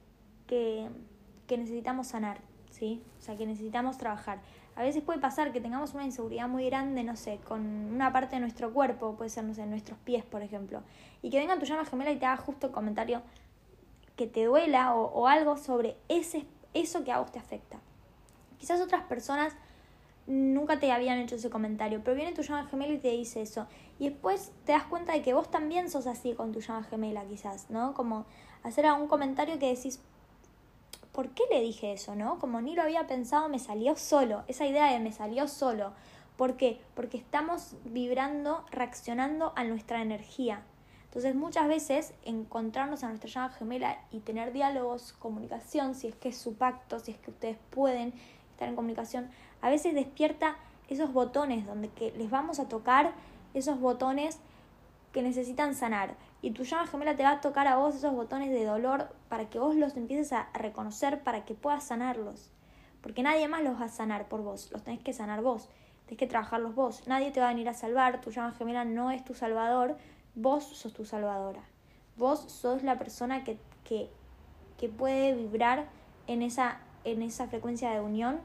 que, 0.50 0.88
que 1.46 1.56
necesitamos 1.56 2.08
sanar, 2.08 2.38
¿sí? 2.70 3.00
O 3.20 3.22
sea, 3.22 3.36
que 3.36 3.46
necesitamos 3.46 3.96
trabajar. 3.96 4.40
A 4.74 4.82
veces 4.82 5.02
puede 5.02 5.20
pasar 5.20 5.52
que 5.52 5.60
tengamos 5.60 5.94
una 5.94 6.04
inseguridad 6.04 6.48
muy 6.48 6.66
grande, 6.66 7.04
no 7.04 7.14
sé, 7.14 7.38
con 7.46 7.60
una 7.62 8.12
parte 8.12 8.34
de 8.34 8.40
nuestro 8.40 8.72
cuerpo, 8.72 9.14
puede 9.14 9.30
ser, 9.30 9.44
no 9.44 9.54
sé, 9.54 9.64
nuestros 9.66 9.98
pies, 10.00 10.24
por 10.24 10.42
ejemplo, 10.42 10.82
y 11.22 11.30
que 11.30 11.38
venga 11.38 11.56
tu 11.58 11.66
llama 11.66 11.84
gemela 11.84 12.10
y 12.10 12.16
te 12.16 12.26
haga 12.26 12.36
justo 12.36 12.66
el 12.66 12.72
comentario 12.72 13.22
que 14.16 14.26
te 14.26 14.44
duela 14.44 14.94
o, 14.94 15.04
o 15.04 15.28
algo 15.28 15.56
sobre 15.56 15.96
ese, 16.08 16.44
eso 16.74 17.04
que 17.04 17.12
a 17.12 17.20
vos 17.20 17.30
te 17.30 17.38
afecta. 17.38 17.78
Quizás 18.58 18.80
otras 18.80 19.04
personas 19.04 19.54
nunca 20.26 20.80
te 20.80 20.90
habían 20.90 21.18
hecho 21.18 21.36
ese 21.36 21.48
comentario, 21.48 22.02
pero 22.04 22.16
viene 22.16 22.32
tu 22.32 22.42
llama 22.42 22.66
gemela 22.66 22.92
y 22.92 22.98
te 22.98 23.10
dice 23.10 23.40
eso. 23.40 23.68
Y 24.00 24.08
después 24.08 24.52
te 24.64 24.72
das 24.72 24.84
cuenta 24.84 25.12
de 25.12 25.22
que 25.22 25.32
vos 25.32 25.50
también 25.50 25.90
sos 25.90 26.06
así 26.06 26.34
con 26.34 26.52
tu 26.52 26.60
llama 26.60 26.82
gemela, 26.82 27.24
quizás, 27.24 27.70
¿no? 27.70 27.94
Como 27.94 28.26
hacer 28.62 28.86
algún 28.86 29.08
comentario 29.08 29.58
que 29.58 29.74
decís, 29.74 30.00
¿por 31.12 31.30
qué 31.30 31.42
le 31.50 31.60
dije 31.60 31.92
eso, 31.92 32.14
no? 32.14 32.38
Como 32.38 32.60
ni 32.60 32.74
lo 32.74 32.82
había 32.82 33.06
pensado, 33.06 33.48
me 33.48 33.58
salió 33.58 33.96
solo. 33.96 34.44
Esa 34.48 34.66
idea 34.66 34.92
de 34.92 35.00
me 35.00 35.12
salió 35.12 35.48
solo. 35.48 35.92
¿Por 36.36 36.56
qué? 36.56 36.80
Porque 36.94 37.18
estamos 37.18 37.74
vibrando, 37.84 38.64
reaccionando 38.70 39.52
a 39.56 39.64
nuestra 39.64 40.02
energía. 40.02 40.62
Entonces 41.04 41.34
muchas 41.34 41.66
veces 41.66 42.14
encontrarnos 42.24 43.02
a 43.02 43.08
nuestra 43.08 43.28
llama 43.28 43.50
gemela 43.50 43.98
y 44.12 44.20
tener 44.20 44.52
diálogos, 44.52 45.12
comunicación, 45.12 45.96
si 45.96 46.06
es 46.06 46.14
que 46.14 46.28
es 46.28 46.38
su 46.38 46.54
pacto, 46.54 47.00
si 47.00 47.10
es 47.10 47.18
que 47.18 47.32
ustedes 47.32 47.58
pueden 47.70 48.14
estar 48.52 48.68
en 48.68 48.76
comunicación, 48.76 49.28
a 49.60 49.70
veces 49.70 49.94
despierta 49.94 50.56
esos 50.88 51.12
botones 51.12 51.66
donde 51.66 51.88
que 51.88 52.12
les 52.12 52.30
vamos 52.30 52.60
a 52.60 52.68
tocar 52.68 53.12
esos 53.54 53.80
botones 53.80 54.38
que 55.12 55.22
necesitan 55.22 55.74
sanar. 55.74 56.14
Y 56.42 56.52
tu 56.52 56.62
llama 56.62 56.86
gemela 56.86 57.16
te 57.16 57.24
va 57.24 57.32
a 57.32 57.40
tocar 57.40 57.66
a 57.66 57.76
vos 57.76 57.96
esos 57.96 58.14
botones 58.14 58.50
de 58.50 58.64
dolor 58.64 59.08
para 59.30 59.48
que 59.48 59.60
vos 59.60 59.76
los 59.76 59.96
empieces 59.96 60.32
a 60.32 60.50
reconocer, 60.52 61.22
para 61.22 61.44
que 61.46 61.54
puedas 61.54 61.84
sanarlos. 61.84 62.50
Porque 63.00 63.22
nadie 63.22 63.48
más 63.48 63.62
los 63.62 63.80
va 63.80 63.84
a 63.84 63.88
sanar 63.88 64.28
por 64.28 64.42
vos, 64.42 64.70
los 64.72 64.82
tenés 64.82 65.00
que 65.00 65.12
sanar 65.14 65.40
vos, 65.40 65.70
tenés 66.04 66.18
que 66.18 66.26
trabajarlos 66.26 66.74
vos. 66.74 67.06
Nadie 67.06 67.30
te 67.30 67.40
va 67.40 67.46
a 67.46 67.50
venir 67.50 67.68
a 67.68 67.74
salvar, 67.74 68.20
tu 68.20 68.30
llama 68.32 68.52
gemela 68.52 68.84
no 68.84 69.12
es 69.12 69.24
tu 69.24 69.32
salvador, 69.32 69.96
vos 70.34 70.64
sos 70.64 70.92
tu 70.92 71.04
salvadora. 71.04 71.62
Vos 72.16 72.40
sos 72.40 72.82
la 72.82 72.98
persona 72.98 73.44
que, 73.44 73.56
que, 73.84 74.10
que 74.76 74.88
puede 74.88 75.34
vibrar 75.34 75.86
en 76.26 76.42
esa, 76.42 76.80
en 77.04 77.22
esa 77.22 77.46
frecuencia 77.46 77.90
de 77.92 78.00
unión 78.00 78.40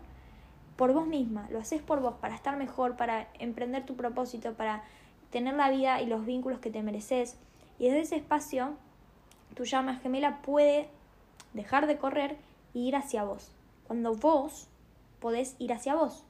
por 0.76 0.94
vos 0.94 1.08
misma, 1.08 1.48
lo 1.50 1.60
haces 1.60 1.82
por 1.82 2.00
vos, 2.00 2.16
para 2.22 2.36
estar 2.36 2.58
mejor, 2.58 2.96
para 2.96 3.28
emprender 3.40 3.86
tu 3.88 3.96
propósito, 3.96 4.54
para 4.54 4.84
tener 5.32 5.56
la 5.56 5.72
vida 5.72 6.00
y 6.02 6.06
los 6.06 6.26
vínculos 6.26 6.60
que 6.60 6.70
te 6.70 6.84
mereces. 6.84 7.38
Y 7.80 7.86
desde 7.86 8.02
ese 8.02 8.16
espacio, 8.18 8.76
tu 9.56 9.64
llama 9.64 9.96
gemela 9.96 10.42
puede 10.42 10.90
dejar 11.54 11.88
de 11.88 11.98
correr 11.98 12.38
e 12.74 12.80
ir 12.80 12.96
hacia 12.96 13.24
vos. 13.24 13.52
Cuando 13.88 14.16
vos 14.16 14.68
podés 15.20 15.56
ir 15.60 15.74
hacia 15.74 15.96
vos, 15.96 16.26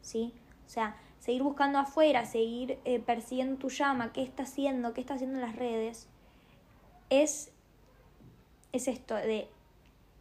¿sí? 0.00 0.34
O 0.66 0.68
sea, 0.68 0.96
seguir 1.18 1.42
buscando 1.42 1.78
afuera, 1.78 2.24
seguir 2.24 2.78
eh, 2.84 2.98
persiguiendo 2.98 3.56
tu 3.56 3.68
llama, 3.68 4.12
qué 4.12 4.22
está 4.22 4.44
haciendo, 4.44 4.94
qué 4.94 5.00
está 5.00 5.14
haciendo 5.14 5.36
en 5.36 5.42
las 5.42 5.56
redes, 5.56 6.08
es, 7.10 7.52
es 8.72 8.88
esto 8.88 9.14
de 9.14 9.48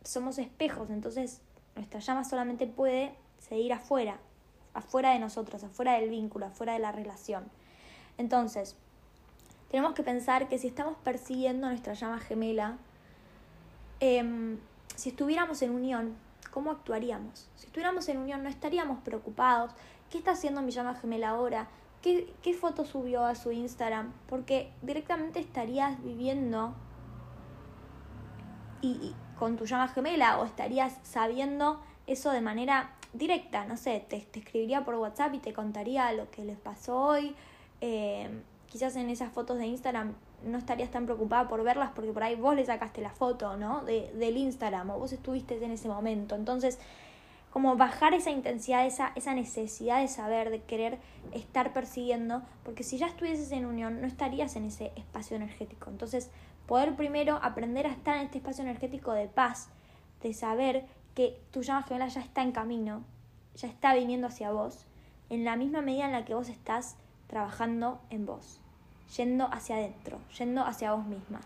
somos 0.04 0.38
espejos, 0.38 0.90
entonces 0.90 1.42
nuestra 1.76 2.00
llama 2.00 2.24
solamente 2.24 2.68
puede 2.68 3.14
seguir 3.38 3.74
afuera, 3.74 4.20
afuera 4.74 5.12
de 5.12 5.20
nosotros, 5.20 5.64
afuera 5.64 5.94
del 5.94 6.10
vínculo, 6.10 6.48
afuera 6.48 6.74
de 6.74 6.80
la 6.80 6.92
relación. 6.92 7.50
Entonces, 8.18 8.76
tenemos 9.70 9.94
que 9.94 10.04
pensar 10.04 10.48
que 10.48 10.58
si 10.58 10.68
estamos 10.68 10.96
persiguiendo 11.04 11.68
nuestra 11.68 11.94
llama 11.94 12.20
gemela, 12.20 12.78
em, 14.00 14.58
si 14.96 15.10
estuviéramos 15.10 15.62
en 15.62 15.72
unión, 15.72 16.16
¿cómo 16.52 16.72
actuaríamos? 16.72 17.50
Si 17.56 17.68
estuviéramos 17.68 18.08
en 18.10 18.18
unión, 18.18 18.44
no 18.44 18.50
estaríamos 18.50 19.00
preocupados. 19.02 19.72
¿Qué 20.10 20.18
está 20.18 20.32
haciendo 20.32 20.62
mi 20.62 20.72
llama 20.72 20.96
gemela 20.96 21.30
ahora? 21.30 21.68
¿Qué, 22.02 22.34
qué 22.42 22.54
foto 22.54 22.86
subió 22.86 23.26
a 23.26 23.36
su 23.36 23.52
Instagram? 23.52 24.14
Porque 24.28 24.72
directamente 24.82 25.40
estarías 25.40 26.02
viviendo 26.04 26.74
y 28.82 29.14
con 29.38 29.58
tu 29.58 29.66
llama 29.66 29.88
gemela 29.90 30.40
o 30.40 30.46
estarías 30.46 30.98
sabiendo 31.04 31.82
eso 32.08 32.32
de 32.32 32.42
manera 32.42 32.92
directa, 33.14 33.66
no 33.66 33.78
sé, 33.78 34.06
te, 34.08 34.18
escribiría 34.18 34.84
por 34.84 34.96
WhatsApp 34.96 35.34
y 35.36 35.40
te 35.40 35.54
contaría 35.54 36.12
lo 36.14 36.30
que 36.30 36.44
les 36.44 36.58
pasó 36.58 36.98
hoy. 36.98 37.36
Eh, 37.82 38.30
quizás 38.70 38.96
en 38.96 39.10
esas 39.10 39.32
fotos 39.32 39.58
de 39.58 39.68
Instagram 39.68 40.14
no 40.44 40.58
estarías 40.58 40.90
tan 40.92 41.06
preocupada 41.06 41.48
por 41.48 41.64
verlas 41.64 41.92
porque 41.94 42.12
por 42.12 42.24
ahí 42.24 42.36
vos 42.36 42.56
le 42.56 42.66
sacaste 42.66 43.02
la 43.02 43.12
foto, 43.12 43.58
¿no? 43.58 43.84
De, 43.84 44.12
del 44.14 44.38
Instagram 44.38 44.92
o 44.92 45.00
vos 45.00 45.12
estuviste 45.12 45.64
en 45.64 45.72
ese 45.72 45.88
momento. 45.88 46.36
Entonces, 46.36 46.80
como 47.52 47.76
bajar 47.76 48.14
esa 48.14 48.30
intensidad, 48.30 48.86
esa, 48.86 49.12
esa 49.16 49.34
necesidad 49.34 50.02
de 50.02 50.08
saber, 50.08 50.52
de 50.52 50.62
querer 50.62 51.00
estar 51.34 51.74
persiguiendo, 51.74 52.44
porque 52.64 52.84
si 52.84 52.98
ya 52.98 53.08
estuvieses 53.08 53.52
en 53.52 53.66
unión, 53.66 54.02
no 54.02 54.08
estarías 54.08 54.56
en 54.56 54.66
ese 54.66 54.92
espacio 54.96 55.36
energético. 55.36 55.90
Entonces, 55.90 56.30
poder 56.68 56.96
primero 56.96 57.40
aprender 57.42 57.88
a 57.88 57.92
estar 57.92 58.18
en 58.18 58.24
este 58.24 58.38
espacio 58.38 58.64
energético 58.64 59.14
de 59.14 59.28
paz, 59.28 59.70
de 60.22 60.34
saber 60.34 60.86
que 61.16 61.42
tu 61.52 61.64
llama 61.64 61.84
gemela 61.84 62.08
ya 62.08 62.22
está 62.22 62.44
en 62.44 62.52
camino, 62.52 63.04
ya 63.56 63.68
está 63.68 63.96
viniendo 63.96 64.28
hacia 64.28 64.52
vos, 64.52 64.86
en 65.30 65.44
la 65.44 65.56
misma 65.56 65.82
medida 65.82 66.06
en 66.06 66.12
la 66.12 66.26
que 66.26 66.36
vos 66.36 66.50
estás 66.50 66.96
trabajando 67.28 68.00
en 68.10 68.26
vos, 68.26 68.59
yendo 69.16 69.46
hacia 69.52 69.76
adentro, 69.76 70.20
yendo 70.38 70.64
hacia 70.66 70.94
vos 70.94 71.06
misma. 71.06 71.42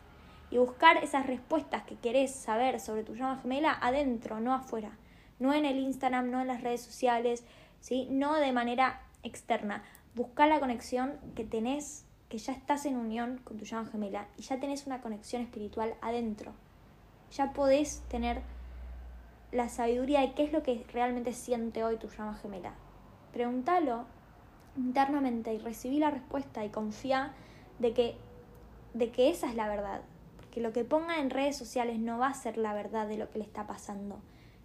Y 0.51 0.57
buscar 0.57 0.97
esas 0.97 1.25
respuestas 1.25 1.83
que 1.83 1.95
querés 1.95 2.33
saber 2.33 2.79
sobre 2.79 3.03
tu 3.03 3.15
llama 3.15 3.39
gemela 3.41 3.77
adentro, 3.81 4.39
no 4.39 4.53
afuera. 4.53 4.91
No 5.39 5.53
en 5.53 5.65
el 5.65 5.77
Instagram, 5.77 6.29
no 6.29 6.41
en 6.41 6.47
las 6.47 6.61
redes 6.61 6.81
sociales, 6.81 7.43
¿sí? 7.79 8.07
no 8.11 8.35
de 8.35 8.51
manera 8.51 9.01
externa. 9.23 9.83
Buscar 10.15 10.47
la 10.47 10.59
conexión 10.59 11.17
que 11.35 11.43
tenés, 11.43 12.05
que 12.29 12.37
ya 12.37 12.53
estás 12.53 12.85
en 12.85 12.97
unión 12.97 13.39
con 13.43 13.57
tu 13.57 13.65
llama 13.65 13.89
gemela 13.89 14.27
y 14.37 14.43
ya 14.43 14.59
tenés 14.59 14.85
una 14.85 15.01
conexión 15.01 15.41
espiritual 15.41 15.95
adentro. 16.01 16.53
Ya 17.31 17.53
podés 17.53 18.03
tener 18.09 18.41
la 19.51 19.69
sabiduría 19.69 20.21
de 20.21 20.33
qué 20.33 20.43
es 20.43 20.51
lo 20.51 20.61
que 20.63 20.85
realmente 20.93 21.33
siente 21.33 21.83
hoy 21.83 21.97
tu 21.97 22.09
llama 22.09 22.35
gemela. 22.35 22.73
Pregúntalo 23.31 24.05
internamente 24.77 25.53
y 25.53 25.59
recibí 25.59 25.99
la 25.99 26.11
respuesta 26.11 26.63
y 26.65 26.69
confía 26.69 27.33
de 27.79 27.93
que, 27.93 28.15
de 28.93 29.11
que 29.11 29.29
esa 29.29 29.49
es 29.49 29.55
la 29.55 29.67
verdad. 29.67 30.01
Porque 30.37 30.61
lo 30.61 30.73
que 30.73 30.83
ponga 30.83 31.19
en 31.19 31.29
redes 31.29 31.57
sociales 31.57 31.99
no 31.99 32.19
va 32.19 32.27
a 32.27 32.33
ser 32.33 32.57
la 32.57 32.73
verdad 32.73 33.07
de 33.07 33.17
lo 33.17 33.29
que 33.29 33.39
le 33.39 33.45
está 33.45 33.67
pasando. 33.67 34.19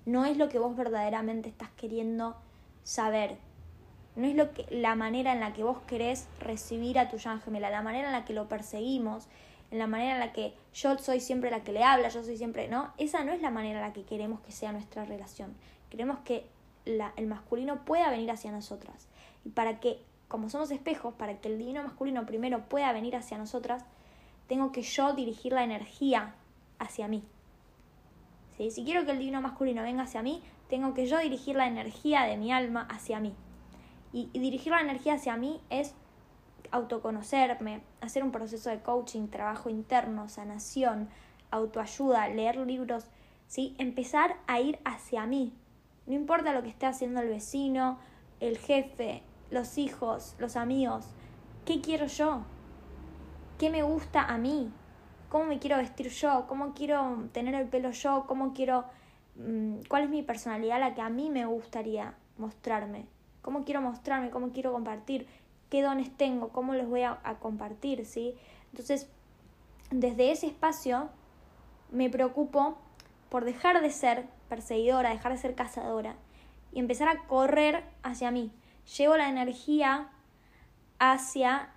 No 0.07 0.25
es 0.25 0.37
lo 0.37 0.49
que 0.49 0.59
vos 0.59 0.77
verdaderamente 0.77 1.49
estás 1.49 1.71
queriendo 1.71 2.37
saber. 2.83 3.37
No 4.17 4.27
es 4.27 4.35
lo 4.35 4.53
que, 4.53 4.67
la 4.71 4.95
manera 4.95 5.33
en 5.33 5.41
la 5.41 5.53
que 5.53 5.63
vos 5.63 5.79
querés 5.87 6.27
recibir 6.41 6.99
a 6.99 7.09
tu 7.09 7.19
llama 7.19 7.41
gemela, 7.41 7.71
la 7.71 7.83
manera 7.83 8.09
en 8.09 8.13
la 8.13 8.25
que 8.25 8.33
lo 8.33 8.49
perseguimos, 8.49 9.29
en 9.71 9.79
la 9.79 9.87
manera 9.87 10.15
en 10.15 10.21
la 10.21 10.33
que 10.33 10.55
yo 10.73 10.97
soy 10.99 11.21
siempre 11.21 11.51
la 11.51 11.63
que 11.63 11.73
le 11.73 11.85
habla, 11.85 12.09
yo 12.09 12.23
soy 12.23 12.37
siempre, 12.37 12.69
¿no? 12.69 12.93
Esa 12.97 13.23
no 13.25 13.33
es 13.33 13.43
la 13.43 13.51
manera 13.51 13.81
en 13.81 13.87
la 13.87 13.93
que 13.93 14.05
queremos 14.05 14.41
que 14.41 14.53
sea 14.53 14.73
nuestra 14.73 15.05
relación. 15.05 15.55
Queremos 15.91 16.19
que 16.21 16.47
el 16.85 17.27
masculino 17.27 17.85
pueda 17.85 18.11
venir 18.11 18.31
hacia 18.31 18.51
nosotras. 18.51 19.09
Y 19.45 19.51
para 19.51 19.79
que, 19.81 20.01
como 20.29 20.49
somos 20.49 20.71
espejos, 20.71 21.15
para 21.15 21.41
que 21.41 21.49
el 21.49 21.59
divino 21.59 21.83
masculino 21.83 22.27
primero 22.27 22.69
pueda 22.69 22.93
venir 22.93 23.17
hacia 23.17 23.39
nosotras, 23.39 23.85
tengo 24.47 24.73
que 24.73 24.83
yo 24.83 25.13
dirigir 25.15 25.53
la 25.53 25.65
energía 25.65 26.35
hacia 26.79 27.09
mí. 27.09 27.25
¿Sí? 28.57 28.71
Si 28.71 28.85
quiero 28.85 29.05
que 29.05 29.13
el 29.13 29.19
divino 29.19 29.41
masculino 29.41 29.83
venga 29.83 30.05
hacia 30.05 30.23
mí, 30.23 30.43
tengo 30.69 30.95
que 30.95 31.07
yo 31.07 31.19
dirigir 31.19 31.57
la 31.57 31.67
energía 31.67 32.23
de 32.23 32.37
mi 32.37 32.53
alma 32.53 32.87
hacia 32.91 33.21
mí. 33.21 33.35
y 34.11 34.27
dirigir 34.33 34.73
la 34.73 34.81
energía 34.81 35.15
hacia 35.15 35.37
mí 35.37 35.61
es 35.69 35.95
autoconocerme, 36.71 37.83
hacer 38.01 38.23
un 38.23 38.33
proceso 38.33 38.71
de 38.71 38.81
coaching, 38.81 39.29
trabajo 39.29 39.71
interno, 39.71 40.29
sanación, 40.29 41.09
autoayuda, 41.51 42.29
leer 42.29 42.57
libros, 42.59 43.07
¿sí? 43.47 43.75
empezar 43.79 44.37
a 44.47 44.61
ir 44.61 44.79
hacia 44.85 45.27
mí. 45.27 45.53
No 46.07 46.15
importa 46.15 46.53
lo 46.53 46.63
que 46.63 46.69
esté 46.69 46.87
haciendo 46.87 47.21
el 47.21 47.29
vecino, 47.29 47.99
el 48.41 48.59
jefe, 48.59 49.23
los 49.51 49.79
hijos, 49.79 50.35
los 50.39 50.57
amigos. 50.57 51.07
¿Qué 51.65 51.81
quiero 51.81 52.07
yo? 52.07 52.43
¿Qué 53.59 53.71
me 53.71 53.83
gusta 53.83 54.23
a 54.23 54.39
mí? 54.39 54.71
¿Cómo 55.29 55.45
me 55.45 55.59
quiero 55.59 55.77
vestir 55.77 56.09
yo? 56.09 56.47
¿Cómo 56.49 56.75
quiero 56.75 57.29
tener 57.33 57.55
el 57.55 57.69
pelo 57.69 57.91
yo? 57.91 58.25
¿Cómo 58.27 58.55
quiero... 58.55 58.85
Mm, 59.37 59.81
¿Cuál 59.89 60.05
es 60.05 60.11
mi 60.11 60.23
personalidad 60.23 60.81
la 60.81 60.95
que 60.95 61.01
a 61.01 61.09
mí 61.09 61.31
me 61.31 61.45
gustaría 61.45 62.15
mostrarme? 62.39 63.07
¿Cómo 63.43 63.65
quiero 63.65 63.81
mostrarme? 63.81 64.31
¿Cómo 64.31 64.51
quiero 64.51 64.73
compartir? 64.73 65.27
qué 65.71 65.83
dones 65.83 66.17
tengo, 66.17 66.49
cómo 66.49 66.75
los 66.75 66.89
voy 66.89 67.03
a, 67.03 67.19
compartir, 67.41 68.05
¿sí? 68.07 68.35
Entonces, 68.73 69.09
desde 69.91 70.33
ese 70.33 70.47
espacio 70.47 71.09
me 71.91 72.11
preocupo 72.11 72.79
por 73.29 73.45
dejar 73.45 73.81
de 73.83 73.91
ser 73.91 74.27
perseguidora, 74.49 75.11
dejar 75.11 75.33
de 75.33 75.39
ser 75.39 75.55
cazadora 75.55 76.17
y 76.73 76.79
empezar 76.81 77.09
a 77.09 77.27
correr 77.27 77.85
hacia 78.03 78.31
mí. 78.31 78.51
Llevo 78.97 79.17
la 79.17 79.29
energía 79.29 80.09
hacia 80.99 81.71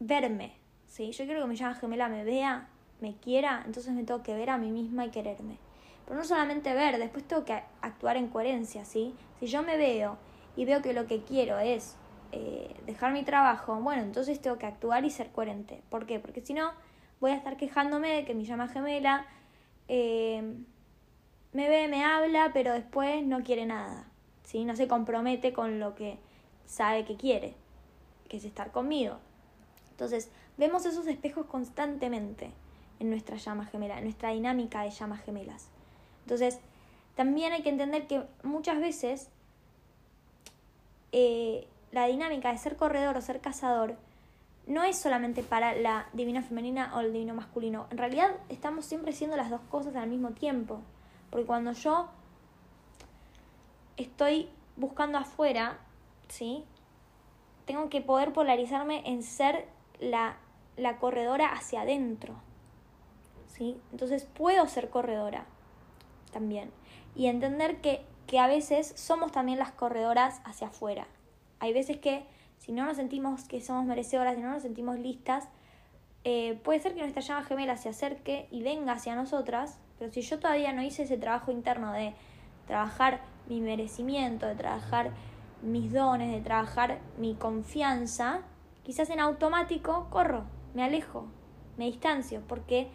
verme, 0.00 0.54
¿sí? 0.86 1.12
Yo 1.12 1.24
quiero 1.24 1.42
que 1.42 1.46
mi 1.46 1.56
llama 1.56 1.74
gemela 1.74 2.08
me 2.08 2.24
vea, 2.24 2.68
me 3.00 3.14
quiera, 3.16 3.62
entonces 3.64 3.92
me 3.92 4.02
tengo 4.04 4.22
que 4.22 4.34
ver 4.34 4.50
a 4.50 4.58
mí 4.58 4.70
misma 4.70 5.06
y 5.06 5.10
quererme. 5.10 5.58
Pero 6.04 6.18
no 6.18 6.24
solamente 6.24 6.74
ver, 6.74 6.98
después 6.98 7.24
tengo 7.24 7.44
que 7.44 7.62
actuar 7.80 8.16
en 8.16 8.28
coherencia, 8.28 8.84
¿sí? 8.84 9.14
Si 9.38 9.46
yo 9.46 9.62
me 9.62 9.76
veo 9.76 10.18
y 10.56 10.64
veo 10.64 10.82
que 10.82 10.92
lo 10.92 11.06
que 11.06 11.22
quiero 11.22 11.58
es 11.58 11.96
eh, 12.32 12.74
dejar 12.86 13.12
mi 13.12 13.22
trabajo, 13.22 13.76
bueno, 13.76 14.02
entonces 14.02 14.40
tengo 14.40 14.58
que 14.58 14.66
actuar 14.66 15.04
y 15.04 15.10
ser 15.10 15.30
coherente. 15.30 15.82
¿Por 15.90 16.06
qué? 16.06 16.18
Porque 16.18 16.40
si 16.40 16.54
no, 16.54 16.72
voy 17.20 17.30
a 17.30 17.36
estar 17.36 17.56
quejándome 17.56 18.08
de 18.08 18.24
que 18.24 18.34
mi 18.34 18.44
llama 18.44 18.66
gemela 18.68 19.26
eh, 19.86 20.42
me 21.52 21.68
ve, 21.68 21.88
me 21.88 22.04
habla, 22.04 22.50
pero 22.52 22.72
después 22.72 23.24
no 23.24 23.42
quiere 23.42 23.66
nada. 23.66 24.09
¿Sí? 24.50 24.64
No 24.64 24.74
se 24.74 24.88
compromete 24.88 25.52
con 25.52 25.78
lo 25.78 25.94
que 25.94 26.18
sabe 26.66 27.04
que 27.04 27.16
quiere, 27.16 27.54
que 28.28 28.38
es 28.38 28.44
estar 28.44 28.72
conmigo. 28.72 29.16
Entonces, 29.92 30.28
vemos 30.58 30.84
esos 30.86 31.06
espejos 31.06 31.46
constantemente 31.46 32.50
en 32.98 33.10
nuestra 33.10 33.36
llama 33.36 33.66
gemela, 33.66 33.98
en 33.98 34.04
nuestra 34.04 34.30
dinámica 34.30 34.82
de 34.82 34.90
llamas 34.90 35.22
gemelas. 35.22 35.68
Entonces, 36.22 36.58
también 37.14 37.52
hay 37.52 37.62
que 37.62 37.68
entender 37.68 38.08
que 38.08 38.24
muchas 38.42 38.80
veces 38.80 39.28
eh, 41.12 41.68
la 41.92 42.06
dinámica 42.06 42.50
de 42.50 42.58
ser 42.58 42.76
corredor 42.76 43.16
o 43.16 43.20
ser 43.20 43.40
cazador 43.40 43.94
no 44.66 44.82
es 44.82 44.98
solamente 44.98 45.42
para 45.42 45.74
la 45.74 46.08
divina 46.12 46.42
femenina 46.42 46.92
o 46.96 47.00
el 47.00 47.12
divino 47.12 47.34
masculino. 47.34 47.86
En 47.90 47.98
realidad 47.98 48.30
estamos 48.48 48.84
siempre 48.84 49.12
siendo 49.12 49.36
las 49.36 49.50
dos 49.50 49.60
cosas 49.70 49.94
al 49.96 50.08
mismo 50.08 50.30
tiempo. 50.30 50.80
Porque 51.30 51.46
cuando 51.46 51.72
yo 51.72 52.08
estoy 54.02 54.48
buscando 54.76 55.18
afuera, 55.18 55.78
¿sí? 56.28 56.64
Tengo 57.66 57.88
que 57.88 58.00
poder 58.00 58.32
polarizarme 58.32 59.02
en 59.06 59.22
ser 59.22 59.66
la, 60.00 60.36
la 60.76 60.98
corredora 60.98 61.52
hacia 61.52 61.82
adentro. 61.82 62.34
¿Sí? 63.48 63.76
Entonces 63.92 64.24
puedo 64.24 64.66
ser 64.66 64.90
corredora 64.90 65.44
también. 66.32 66.70
Y 67.14 67.26
entender 67.26 67.80
que, 67.80 68.02
que 68.26 68.38
a 68.38 68.46
veces 68.46 68.92
somos 68.96 69.32
también 69.32 69.58
las 69.58 69.72
corredoras 69.72 70.40
hacia 70.44 70.68
afuera. 70.68 71.06
Hay 71.58 71.72
veces 71.72 71.98
que 71.98 72.24
si 72.58 72.72
no 72.72 72.84
nos 72.84 72.96
sentimos 72.96 73.44
que 73.44 73.60
somos 73.60 73.84
merecedoras, 73.84 74.36
si 74.36 74.42
no 74.42 74.50
nos 74.50 74.62
sentimos 74.62 74.98
listas, 74.98 75.48
eh, 76.24 76.58
puede 76.62 76.80
ser 76.80 76.94
que 76.94 77.00
nuestra 77.00 77.22
llama 77.22 77.44
gemela 77.44 77.76
se 77.76 77.88
acerque 77.88 78.46
y 78.50 78.62
venga 78.62 78.92
hacia 78.92 79.14
nosotras, 79.14 79.78
pero 79.98 80.12
si 80.12 80.20
yo 80.20 80.38
todavía 80.38 80.72
no 80.72 80.82
hice 80.82 81.04
ese 81.04 81.16
trabajo 81.16 81.50
interno 81.50 81.92
de 81.92 82.14
trabajar 82.70 83.20
mi 83.48 83.60
merecimiento, 83.60 84.46
de 84.46 84.54
trabajar 84.54 85.10
mis 85.60 85.92
dones, 85.92 86.32
de 86.32 86.40
trabajar 86.40 87.00
mi 87.18 87.34
confianza, 87.34 88.42
quizás 88.84 89.10
en 89.10 89.18
automático 89.18 90.06
corro, 90.08 90.44
me 90.72 90.84
alejo, 90.84 91.26
me 91.76 91.86
distancio, 91.86 92.42
porque 92.46 92.88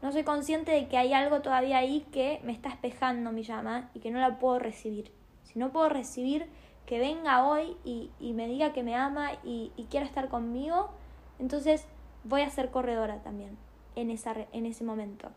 no 0.00 0.12
soy 0.12 0.22
consciente 0.22 0.70
de 0.70 0.86
que 0.86 0.96
hay 0.96 1.12
algo 1.12 1.42
todavía 1.42 1.78
ahí 1.78 2.06
que 2.12 2.40
me 2.44 2.52
está 2.52 2.68
espejando 2.68 3.32
mi 3.32 3.42
llama 3.42 3.90
y 3.94 3.98
que 3.98 4.12
no 4.12 4.20
la 4.20 4.38
puedo 4.38 4.60
recibir. 4.60 5.10
Si 5.42 5.58
no 5.58 5.72
puedo 5.72 5.88
recibir 5.88 6.46
que 6.86 7.00
venga 7.00 7.44
hoy 7.44 7.76
y, 7.84 8.10
me 8.32 8.46
diga 8.46 8.72
que 8.72 8.84
me 8.84 8.94
ama 8.94 9.32
y, 9.42 9.72
y 9.76 9.86
quiera 9.86 10.06
estar 10.06 10.28
conmigo, 10.28 10.90
entonces 11.40 11.84
voy 12.22 12.42
a 12.42 12.50
ser 12.50 12.70
corredora 12.70 13.22
también 13.24 13.58
en, 13.96 14.10
esa, 14.10 14.34
en 14.52 14.66
ese 14.66 14.84
momento. 14.84 15.30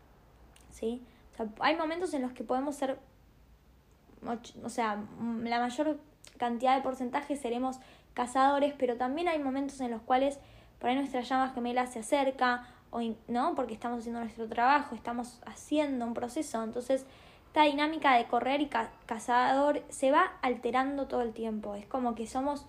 ¿sí? 0.70 1.02
hay 1.60 1.76
momentos 1.76 2.12
en 2.14 2.22
los 2.22 2.32
que 2.32 2.44
podemos 2.44 2.76
ser, 2.76 2.98
o 4.64 4.68
sea, 4.68 5.02
la 5.42 5.60
mayor 5.60 5.98
cantidad 6.38 6.76
de 6.76 6.82
porcentaje 6.82 7.36
seremos 7.36 7.78
cazadores, 8.14 8.74
pero 8.78 8.96
también 8.96 9.28
hay 9.28 9.38
momentos 9.38 9.80
en 9.80 9.90
los 9.90 10.02
cuales 10.02 10.38
por 10.78 10.90
ahí 10.90 10.96
nuestra 10.96 11.20
llama 11.20 11.50
gemela 11.50 11.86
se 11.86 12.00
acerca, 12.00 12.66
o 12.90 13.00
¿no? 13.28 13.54
Porque 13.54 13.74
estamos 13.74 14.00
haciendo 14.00 14.20
nuestro 14.20 14.48
trabajo, 14.48 14.94
estamos 14.94 15.40
haciendo 15.46 16.06
un 16.06 16.14
proceso, 16.14 16.62
entonces 16.62 17.04
esta 17.46 17.62
dinámica 17.62 18.14
de 18.14 18.26
correr 18.26 18.60
y 18.60 18.68
cazador 19.06 19.82
se 19.88 20.10
va 20.10 20.32
alterando 20.42 21.06
todo 21.06 21.22
el 21.22 21.32
tiempo. 21.32 21.74
Es 21.74 21.86
como 21.86 22.14
que 22.14 22.26
somos 22.26 22.66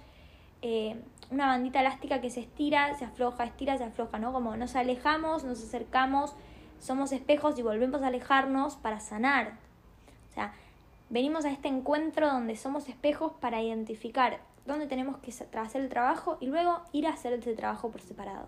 eh, 0.62 1.02
una 1.32 1.48
bandita 1.48 1.82
elástica 1.82 2.22
que 2.22 2.30
se 2.30 2.40
estira, 2.40 2.96
se 2.96 3.06
afloja, 3.06 3.44
estira, 3.44 3.78
se 3.78 3.84
afloja, 3.84 4.20
¿no? 4.20 4.32
Como 4.34 4.56
nos 4.56 4.76
alejamos, 4.76 5.44
nos 5.44 5.62
acercamos, 5.62 6.34
somos 6.80 7.12
espejos 7.12 7.60
y 7.60 7.62
volvemos 7.62 8.02
a 8.02 8.08
alejarnos 8.08 8.78
para 8.78 9.00
sanar. 9.00 9.58
O 10.30 10.34
sea, 10.34 10.54
venimos 11.10 11.46
a 11.46 11.52
este 11.52 11.68
encuentro 11.68 12.28
donde 12.28 12.56
somos 12.56 12.88
espejos 12.88 13.34
para 13.40 13.62
identificar 13.62 14.40
dónde 14.66 14.88
tenemos 14.88 15.18
que 15.18 15.32
hacer 15.32 15.82
el 15.82 15.90
trabajo 15.90 16.38
y 16.40 16.48
luego 16.48 16.82
ir 16.92 17.08
a 17.08 17.14
hacer 17.14 17.34
ese 17.34 17.56
trabajo 17.56 17.90
por 17.90 18.02
separado. 18.02 18.48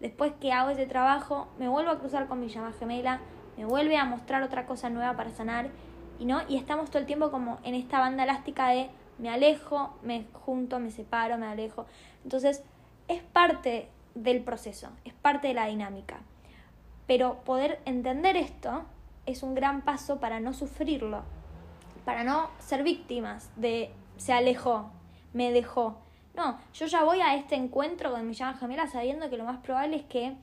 Después 0.00 0.32
que 0.40 0.52
hago 0.52 0.70
ese 0.70 0.86
trabajo, 0.86 1.48
me 1.58 1.68
vuelvo 1.68 1.90
a 1.90 1.98
cruzar 1.98 2.28
con 2.28 2.40
mi 2.40 2.48
llama 2.48 2.72
gemela, 2.78 3.20
me 3.56 3.64
vuelve 3.64 3.96
a 3.96 4.04
mostrar 4.04 4.42
otra 4.42 4.66
cosa 4.66 4.90
nueva 4.90 5.16
para 5.16 5.30
sanar 5.30 5.70
y 6.18 6.24
no 6.24 6.42
y 6.48 6.56
estamos 6.56 6.90
todo 6.90 6.98
el 7.00 7.06
tiempo 7.06 7.30
como 7.30 7.58
en 7.64 7.74
esta 7.74 7.98
banda 7.98 8.24
elástica 8.24 8.68
de 8.68 8.90
me 9.18 9.30
alejo, 9.30 9.96
me 10.02 10.26
junto, 10.32 10.78
me 10.78 10.90
separo, 10.90 11.38
me 11.38 11.46
alejo. 11.46 11.86
Entonces, 12.22 12.62
es 13.08 13.22
parte 13.22 13.88
del 14.14 14.42
proceso, 14.42 14.90
es 15.04 15.14
parte 15.14 15.48
de 15.48 15.54
la 15.54 15.66
dinámica. 15.66 16.18
Pero 17.06 17.36
poder 17.44 17.80
entender 17.84 18.36
esto 18.36 18.84
es 19.24 19.42
un 19.42 19.54
gran 19.54 19.82
paso 19.82 20.20
para 20.20 20.40
no 20.40 20.52
sufrirlo, 20.52 21.22
para 22.06 22.22
no 22.22 22.50
ser 22.60 22.84
víctimas 22.84 23.50
de 23.56 23.90
se 24.16 24.32
alejó, 24.32 24.92
me 25.32 25.50
dejó. 25.50 25.98
No, 26.36 26.56
yo 26.72 26.86
ya 26.86 27.02
voy 27.02 27.20
a 27.20 27.34
este 27.34 27.56
encuentro 27.56 28.12
con 28.12 28.26
mi 28.26 28.32
llama 28.32 28.56
gemela 28.56 28.86
sabiendo 28.86 29.28
que 29.28 29.36
lo 29.36 29.44
más 29.44 29.58
probable 29.58 29.96
es 29.96 30.04
que 30.04 30.36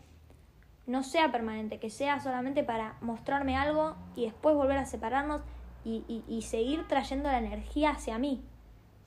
no 0.88 1.04
sea 1.04 1.32
permanente, 1.32 1.80
que 1.80 1.89
sea 1.89 2.19
solamente 2.19 2.65
para 2.65 2.97
mostrarme 2.99 3.56
algo 3.56 3.95
y 4.13 4.26
después 4.26 4.56
volver 4.56 4.78
a 4.78 4.86
separarnos 4.86 5.41
y, 5.86 6.41
seguir 6.41 6.86
trayendo 6.88 7.32
la 7.32 7.39
energía 7.39 7.91
hacia 7.91 8.17
mí. 8.17 8.43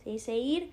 ¿sí? 0.02 0.18
Seguir 0.18 0.72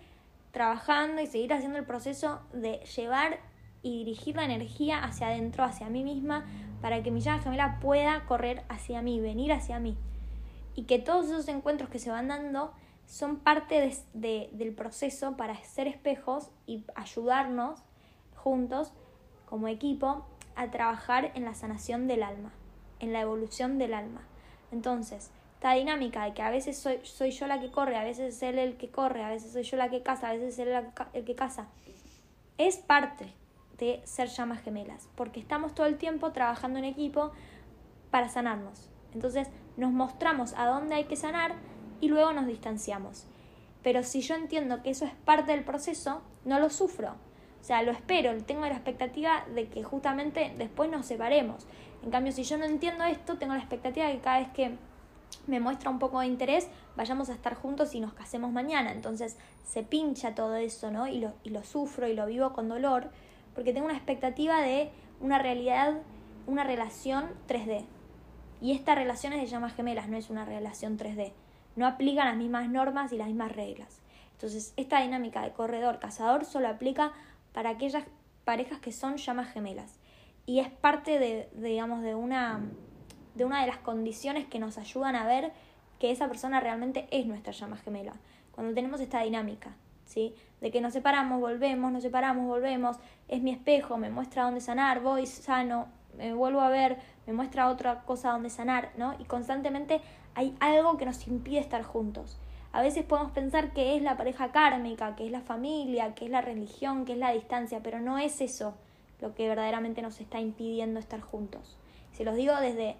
trabajando 0.51 1.21
y 1.21 1.27
seguir 1.27 1.51
haciendo 1.51 1.79
el 1.79 1.85
proceso 1.85 2.39
de 2.53 2.79
llevar 2.95 3.39
y 3.81 4.05
dirigir 4.05 4.37
la 4.37 4.45
energía 4.45 5.03
hacia 5.03 5.27
adentro, 5.27 5.65
hacia 5.65 5.89
mí 5.89 6.05
misma, 6.05 6.45
para 6.81 7.03
que 7.03 7.11
mi 7.11 7.19
llama 7.19 7.41
gemela 7.41 7.79
pueda 7.81 8.25
correr 8.25 8.63
hacia 8.69 9.01
mí, 9.01 9.19
venir 9.19 9.51
hacia 9.51 9.79
mí. 9.79 9.97
Y 10.75 10.83
que 10.83 10.99
todos 10.99 11.25
esos 11.25 11.47
encuentros 11.47 11.89
que 11.89 11.99
se 11.99 12.09
van 12.09 12.27
dando 12.27 12.73
son 13.05 13.37
parte 13.37 13.95
del 14.13 14.73
proceso 14.75 15.37
para 15.37 15.55
ser 15.63 15.87
espejos 15.87 16.49
y 16.65 16.85
ayudarnos 16.95 17.81
juntos 18.35 18.91
como 19.45 19.67
equipo 19.67 20.25
a 20.55 20.71
trabajar 20.71 21.31
en 21.35 21.45
la 21.45 21.53
sanación 21.53 22.07
del 22.07 22.23
alma, 22.23 22.51
en 22.99 23.13
la 23.13 23.21
evolución 23.21 23.77
del 23.77 23.93
alma. 23.93 24.21
Entonces, 24.71 25.31
esta 25.55 25.73
dinámica 25.73 26.25
de 26.25 26.33
que 26.33 26.41
a 26.41 26.49
veces 26.49 26.77
soy, 26.77 26.99
soy 27.03 27.31
yo 27.31 27.47
la 27.47 27.59
que 27.59 27.71
corre, 27.71 27.95
a 27.95 28.03
veces 28.03 28.35
es 28.35 28.43
él 28.43 28.59
el 28.59 28.77
que 28.77 28.89
corre, 28.89 29.23
a 29.23 29.29
veces 29.29 29.53
soy 29.53 29.63
yo 29.63 29.77
la 29.77 29.89
que 29.89 30.01
caza, 30.01 30.29
a 30.29 30.33
veces 30.33 30.53
es 30.53 30.59
él 30.59 30.91
el 31.13 31.23
que 31.23 31.35
caza, 31.35 31.67
es 32.57 32.77
parte 32.77 33.33
de 33.77 34.01
ser 34.05 34.27
llamas 34.27 34.61
gemelas, 34.61 35.07
porque 35.15 35.39
estamos 35.39 35.73
todo 35.73 35.85
el 35.85 35.97
tiempo 35.97 36.31
trabajando 36.31 36.79
en 36.79 36.85
equipo 36.85 37.31
para 38.11 38.29
sanarnos. 38.29 38.89
Entonces 39.13 39.47
nos 39.77 39.91
mostramos 39.91 40.53
a 40.53 40.65
dónde 40.67 40.95
hay 40.95 41.05
que 41.05 41.15
sanar 41.15 41.55
y 42.01 42.09
luego 42.09 42.33
nos 42.33 42.47
distanciamos. 42.47 43.25
Pero 43.81 44.03
si 44.03 44.21
yo 44.21 44.35
entiendo 44.35 44.81
que 44.81 44.91
eso 44.91 45.05
es 45.05 45.13
parte 45.25 45.51
del 45.51 45.63
proceso, 45.63 46.21
no 46.45 46.59
lo 46.59 46.69
sufro, 46.69 47.15
o 47.63 47.65
sea, 47.65 47.81
lo 47.81 47.93
espero, 47.93 48.35
tengo 48.43 48.61
la 48.61 48.73
expectativa 48.73 49.45
de 49.55 49.69
que 49.69 49.83
justamente 49.83 50.53
después 50.57 50.91
nos 50.91 51.05
separemos. 51.05 51.65
En 52.03 52.11
cambio, 52.11 52.33
si 52.33 52.43
yo 52.43 52.57
no 52.57 52.65
entiendo 52.65 53.05
esto, 53.05 53.37
tengo 53.37 53.53
la 53.53 53.61
expectativa 53.61 54.07
de 54.07 54.15
que 54.15 54.19
cada 54.19 54.39
vez 54.39 54.49
que 54.49 54.75
me 55.47 55.61
muestra 55.61 55.89
un 55.89 55.97
poco 55.97 56.19
de 56.19 56.27
interés, 56.27 56.67
vayamos 56.97 57.29
a 57.29 57.33
estar 57.33 57.55
juntos 57.55 57.95
y 57.95 58.01
nos 58.01 58.11
casemos 58.11 58.51
mañana. 58.51 58.91
Entonces 58.91 59.37
se 59.63 59.81
pincha 59.81 60.35
todo 60.35 60.57
eso, 60.57 60.91
¿no? 60.91 61.07
Y 61.07 61.19
lo, 61.21 61.35
y 61.45 61.51
lo 61.51 61.63
sufro 61.63 62.05
y 62.09 62.13
lo 62.13 62.25
vivo 62.25 62.51
con 62.51 62.67
dolor, 62.67 63.11
porque 63.55 63.71
tengo 63.71 63.85
una 63.85 63.95
expectativa 63.95 64.61
de 64.61 64.91
una 65.21 65.39
realidad, 65.39 66.01
una 66.47 66.65
relación 66.65 67.29
3D. 67.47 67.85
Y 68.63 68.71
esta 68.71 68.95
relación 68.95 69.33
es 69.33 69.41
de 69.41 69.47
llamas 69.47 69.75
gemelas, 69.75 70.07
no 70.07 70.15
es 70.15 70.29
una 70.29 70.45
relación 70.45 70.97
3D. 70.97 71.33
No 71.75 71.85
aplican 71.85 72.27
las 72.27 72.37
mismas 72.37 72.69
normas 72.69 73.11
y 73.11 73.17
las 73.17 73.27
mismas 73.27 73.51
reglas. 73.51 73.99
Entonces, 74.31 74.71
esta 74.77 75.01
dinámica 75.01 75.41
de 75.41 75.51
corredor-cazador 75.51 76.45
solo 76.45 76.69
aplica 76.69 77.11
para 77.51 77.71
aquellas 77.71 78.05
parejas 78.45 78.79
que 78.79 78.93
son 78.93 79.17
llamas 79.17 79.51
gemelas. 79.51 79.99
Y 80.45 80.59
es 80.59 80.69
parte 80.69 81.19
de, 81.19 81.49
digamos, 81.51 82.03
de 82.03 82.15
una, 82.15 82.61
de 83.35 83.43
una 83.43 83.59
de 83.59 83.67
las 83.67 83.79
condiciones 83.79 84.45
que 84.47 84.59
nos 84.59 84.77
ayudan 84.77 85.17
a 85.17 85.25
ver 85.27 85.51
que 85.99 86.11
esa 86.11 86.29
persona 86.29 86.61
realmente 86.61 87.09
es 87.11 87.25
nuestra 87.25 87.51
llama 87.51 87.75
gemela. 87.75 88.13
Cuando 88.53 88.73
tenemos 88.73 89.01
esta 89.01 89.23
dinámica, 89.23 89.75
¿sí? 90.05 90.35
De 90.61 90.71
que 90.71 90.79
nos 90.79 90.93
separamos, 90.93 91.41
volvemos, 91.41 91.91
nos 91.91 92.03
separamos, 92.03 92.47
volvemos, 92.47 92.95
es 93.27 93.41
mi 93.41 93.51
espejo, 93.51 93.97
me 93.97 94.09
muestra 94.09 94.43
dónde 94.43 94.61
sanar, 94.61 95.01
voy, 95.01 95.25
sano, 95.25 95.87
me 96.17 96.33
vuelvo 96.33 96.61
a 96.61 96.69
ver, 96.69 96.99
me 97.25 97.33
muestra 97.33 97.69
otra 97.69 98.01
cosa 98.01 98.31
donde 98.31 98.49
sanar, 98.49 98.91
¿no? 98.97 99.15
Y 99.19 99.25
constantemente 99.25 100.01
hay 100.35 100.55
algo 100.59 100.97
que 100.97 101.05
nos 101.05 101.27
impide 101.27 101.59
estar 101.59 101.83
juntos. 101.83 102.37
A 102.71 102.81
veces 102.81 103.05
podemos 103.05 103.31
pensar 103.31 103.71
que 103.71 103.95
es 103.95 104.01
la 104.01 104.17
pareja 104.17 104.51
kármica, 104.51 105.15
que 105.15 105.25
es 105.25 105.31
la 105.31 105.41
familia, 105.41 106.15
que 106.15 106.25
es 106.25 106.31
la 106.31 106.41
religión, 106.41 107.05
que 107.05 107.13
es 107.13 107.19
la 107.19 107.31
distancia, 107.31 107.81
pero 107.83 107.99
no 107.99 108.17
es 108.17 108.41
eso 108.41 108.75
lo 109.21 109.35
que 109.35 109.47
verdaderamente 109.47 110.01
nos 110.01 110.19
está 110.19 110.39
impidiendo 110.39 110.99
estar 110.99 111.21
juntos. 111.21 111.77
Se 112.11 112.23
los 112.23 112.35
digo 112.35 112.55
desde, 112.55 112.97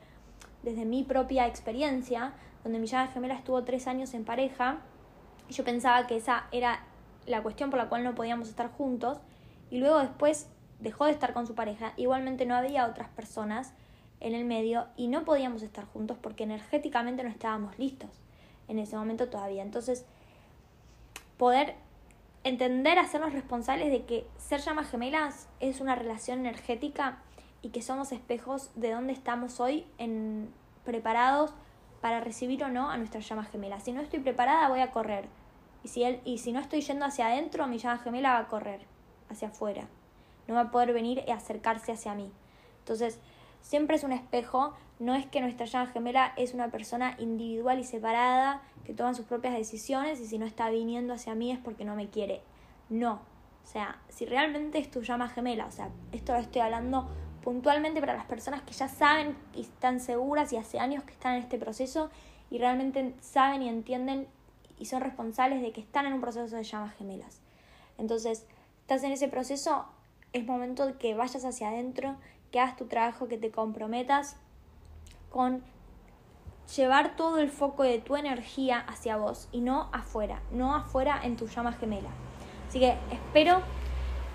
desde 0.61 0.85
mi 0.85 1.03
propia 1.03 1.47
experiencia, 1.47 2.33
donde 2.63 2.79
mi 2.79 2.87
llama 2.87 3.07
gemela 3.07 3.33
estuvo 3.33 3.63
tres 3.63 3.87
años 3.87 4.13
en 4.13 4.23
pareja 4.23 4.77
Yo 5.49 5.63
pensaba 5.65 6.07
que 6.07 6.15
esa 6.15 6.45
era 6.51 6.85
la 7.25 7.43
cuestión 7.43 7.69
por 7.69 7.79
la 7.79 7.89
cual 7.89 8.03
no 8.03 8.15
podíamos 8.15 8.49
estar 8.49 8.71
juntos 8.71 9.19
y 9.69 9.79
luego 9.79 9.99
después 9.99 10.49
dejó 10.79 11.05
de 11.05 11.11
estar 11.11 11.33
con 11.33 11.47
su 11.47 11.55
pareja. 11.55 11.93
Igualmente 11.97 12.45
no 12.45 12.55
había 12.55 12.85
otras 12.85 13.09
personas 13.09 13.73
en 14.23 14.33
el 14.33 14.45
medio 14.45 14.87
y 14.95 15.07
no 15.07 15.25
podíamos 15.25 15.61
estar 15.61 15.85
juntos 15.85 16.17
porque 16.19 16.43
energéticamente 16.43 17.23
no 17.23 17.29
estábamos 17.29 17.77
listos 17.77 18.09
en 18.67 18.79
ese 18.79 18.95
momento 18.95 19.29
todavía. 19.29 19.61
Entonces, 19.61 20.05
poder 21.37 21.75
entender, 22.43 22.97
hacernos 22.99 23.33
responsables 23.33 23.91
de 23.91 24.05
que 24.05 24.27
ser 24.37 24.61
llamas 24.61 24.89
gemelas 24.89 25.47
es 25.59 25.81
una 25.81 25.95
relación 25.95 26.39
energética 26.39 27.19
y 27.61 27.69
que 27.69 27.81
somos 27.81 28.11
espejos 28.11 28.71
de 28.75 28.91
dónde 28.91 29.13
estamos 29.13 29.59
hoy 29.59 29.85
en, 29.97 30.49
preparados 30.83 31.53
para 32.01 32.19
recibir 32.19 32.63
o 32.63 32.69
no 32.69 32.89
a 32.89 32.97
nuestra 32.97 33.21
llama 33.21 33.45
gemela. 33.45 33.79
Si 33.79 33.93
no 33.93 34.01
estoy 34.01 34.19
preparada, 34.19 34.67
voy 34.67 34.81
a 34.81 34.91
correr. 34.91 35.27
Y 35.83 35.87
si, 35.87 36.03
él, 36.03 36.21
y 36.25 36.39
si 36.39 36.51
no 36.51 36.59
estoy 36.59 36.81
yendo 36.81 37.05
hacia 37.05 37.27
adentro, 37.27 37.67
mi 37.67 37.77
llama 37.77 37.99
gemela 37.99 38.33
va 38.33 38.39
a 38.39 38.47
correr 38.47 38.81
hacia 39.29 39.49
afuera. 39.49 39.87
No 40.47 40.55
va 40.55 40.61
a 40.61 40.71
poder 40.71 40.93
venir 40.93 41.23
y 41.25 41.31
acercarse 41.31 41.93
hacia 41.93 42.13
mí. 42.13 42.31
Entonces, 42.79 43.19
siempre 43.63 43.95
es 43.95 44.03
un 44.03 44.11
espejo. 44.11 44.75
No 44.99 45.15
es 45.15 45.25
que 45.25 45.41
nuestra 45.41 45.65
llama 45.65 45.87
gemela 45.87 46.33
es 46.37 46.53
una 46.53 46.69
persona 46.69 47.15
individual 47.17 47.79
y 47.79 47.83
separada 47.83 48.61
que 48.85 48.93
toma 48.93 49.15
sus 49.15 49.25
propias 49.25 49.55
decisiones 49.55 50.19
y 50.19 50.27
si 50.27 50.37
no 50.37 50.45
está 50.45 50.69
viniendo 50.69 51.13
hacia 51.13 51.33
mí 51.33 51.51
es 51.51 51.57
porque 51.57 51.83
no 51.83 51.95
me 51.95 52.09
quiere. 52.09 52.41
No. 52.89 53.13
O 53.63 53.67
sea, 53.67 53.99
si 54.09 54.25
realmente 54.25 54.77
es 54.77 54.91
tu 54.91 55.01
llama 55.01 55.29
gemela, 55.29 55.65
o 55.65 55.71
sea, 55.71 55.89
esto 56.11 56.33
lo 56.33 56.39
estoy 56.39 56.61
hablando 56.61 57.09
puntualmente 57.43 57.99
para 57.99 58.13
las 58.13 58.25
personas 58.25 58.61
que 58.61 58.73
ya 58.73 58.87
saben 58.87 59.35
y 59.55 59.61
están 59.61 59.99
seguras 59.99 60.53
y 60.53 60.57
hace 60.57 60.79
años 60.79 61.03
que 61.03 61.13
están 61.13 61.35
en 61.35 61.43
este 61.43 61.57
proceso 61.57 62.09
y 62.51 62.59
realmente 62.59 63.15
saben 63.21 63.63
y 63.63 63.69
entienden 63.69 64.27
y 64.77 64.85
son 64.85 65.01
responsables 65.01 65.61
de 65.61 65.71
que 65.71 65.81
están 65.81 66.05
en 66.05 66.13
un 66.13 66.21
proceso 66.21 66.55
de 66.55 66.63
llamas 66.63 66.95
gemelas. 66.95 67.41
Entonces, 67.97 68.45
estás 68.81 69.03
en 69.03 69.11
ese 69.11 69.27
proceso, 69.27 69.85
es 70.33 70.45
momento 70.45 70.85
de 70.85 70.93
que 70.95 71.15
vayas 71.15 71.45
hacia 71.45 71.69
adentro, 71.69 72.15
que 72.53 72.59
hagas 72.59 72.77
tu 72.77 72.85
trabajo, 72.85 73.27
que 73.27 73.39
te 73.39 73.49
comprometas 73.49 74.37
con 75.31 75.63
llevar 76.77 77.15
todo 77.15 77.39
el 77.39 77.49
foco 77.49 77.81
de 77.81 77.97
tu 77.97 78.15
energía 78.15 78.79
hacia 78.79 79.17
vos 79.17 79.49
y 79.51 79.61
no 79.61 79.89
afuera, 79.91 80.43
no 80.51 80.75
afuera 80.75 81.19
en 81.23 81.35
tu 81.35 81.47
llama 81.47 81.73
gemela. 81.73 82.11
Así 82.69 82.79
que 82.79 82.95
espero 83.11 83.61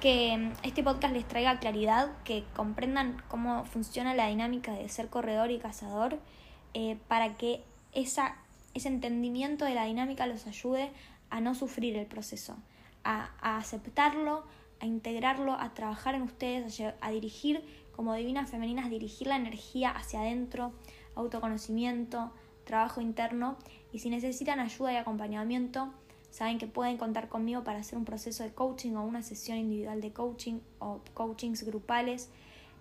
que 0.00 0.36
mm, 0.36 0.66
este 0.66 0.82
podcast 0.82 1.14
les 1.14 1.26
traiga 1.28 1.60
claridad, 1.60 2.10
que 2.24 2.44
comprendan 2.56 3.22
cómo 3.28 3.64
funciona 3.64 4.14
la 4.14 4.26
dinámica 4.26 4.72
de 4.72 4.88
ser 4.88 5.08
corredor 5.08 5.52
y 5.52 5.58
cazador, 5.58 6.18
eh, 6.74 6.98
para 7.06 7.36
que 7.36 7.62
esa, 7.92 8.36
ese 8.74 8.88
entendimiento 8.88 9.64
de 9.64 9.74
la 9.74 9.84
dinámica 9.84 10.26
los 10.26 10.44
ayude 10.48 10.90
a 11.30 11.40
no 11.40 11.54
sufrir 11.54 11.96
el 11.96 12.06
proceso, 12.06 12.56
a, 13.04 13.30
aceptarlo, 13.40 14.42
a 14.80 14.86
integrarlo, 14.86 15.52
a 15.52 15.72
trabajar 15.74 16.16
en 16.16 16.22
ustedes, 16.22 16.80
a, 16.80 16.94
a 17.00 17.10
dirigir 17.10 17.62
como 17.98 18.14
divinas 18.14 18.48
femeninas, 18.48 18.90
dirigir 18.90 19.26
la 19.26 19.34
energía 19.34 19.90
hacia 19.90 20.20
adentro, 20.20 20.70
autoconocimiento, 21.16 22.30
trabajo 22.64 23.00
interno, 23.00 23.56
y 23.92 23.98
si 23.98 24.08
necesitan 24.08 24.60
ayuda 24.60 24.92
y 24.92 24.96
acompañamiento, 24.96 25.92
Saben 26.30 26.58
que 26.58 26.66
pueden 26.66 26.96
contar 26.98 27.28
conmigo 27.28 27.64
para 27.64 27.80
hacer 27.80 27.98
un 27.98 28.04
proceso 28.04 28.44
de 28.44 28.52
coaching 28.52 28.94
o 28.94 29.02
una 29.02 29.22
sesión 29.22 29.58
individual 29.58 30.00
de 30.00 30.12
coaching 30.12 30.60
o 30.78 31.00
coachings 31.14 31.64
grupales. 31.64 32.30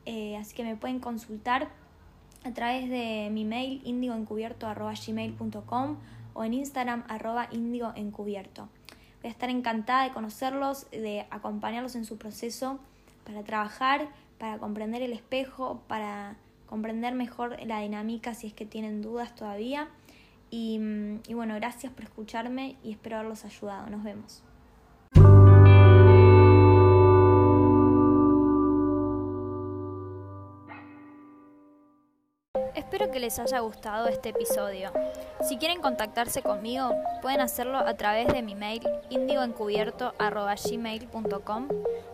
Eh, 0.06 0.38
así 0.38 0.54
que 0.54 0.64
me 0.64 0.76
pueden 0.76 1.00
consultar 1.00 1.70
a 2.44 2.54
través 2.54 2.88
de 2.90 3.30
mi 3.32 3.46
mail 3.46 3.82
indigoencubierto.gmail.com 3.84 5.98
o 6.34 6.44
en 6.44 6.54
Instagram 6.54 7.04
arroba 7.08 7.48
indigoencubierto. 7.52 8.70
Voy 9.22 9.30
a 9.30 9.32
estar 9.32 9.50
encantada 9.50 10.04
de 10.04 10.12
conocerlos, 10.12 10.88
de 10.92 11.26
acompañarlos 11.32 11.96
en 11.96 12.06
su 12.06 12.18
proceso 12.18 12.78
para 13.26 13.44
trabajar, 13.44 14.10
para 14.38 14.58
comprender 14.58 15.02
el 15.02 15.14
espejo, 15.14 15.84
para 15.88 16.38
comprender 16.66 17.14
mejor 17.14 17.58
la 17.66 17.80
dinámica 17.80 18.34
si 18.34 18.48
es 18.48 18.54
que 18.54 18.66
tienen 18.66 19.02
dudas 19.02 19.36
todavía. 19.36 19.90
Y, 20.50 20.80
y 21.28 21.34
bueno, 21.34 21.56
gracias 21.56 21.92
por 21.92 22.04
escucharme 22.04 22.78
y 22.84 22.92
espero 22.92 23.18
haberlos 23.18 23.46
ayudado. 23.46 23.90
Nos 23.90 24.04
vemos. 24.04 24.44
Espero 32.78 33.12
que 33.12 33.20
les 33.20 33.38
haya 33.38 33.60
gustado 33.60 34.08
este 34.08 34.30
episodio. 34.30 34.94
Si 35.42 35.58
quieren 35.58 35.82
contactarse 35.82 36.42
conmigo, 36.42 36.92
pueden 37.22 37.42
hacerlo 37.42 37.80
a 37.80 37.94
través 37.96 38.28
de 38.28 38.42
mi 38.42 38.56
mail 38.56 38.82
indigoencubierto.gmail.com 39.10 41.68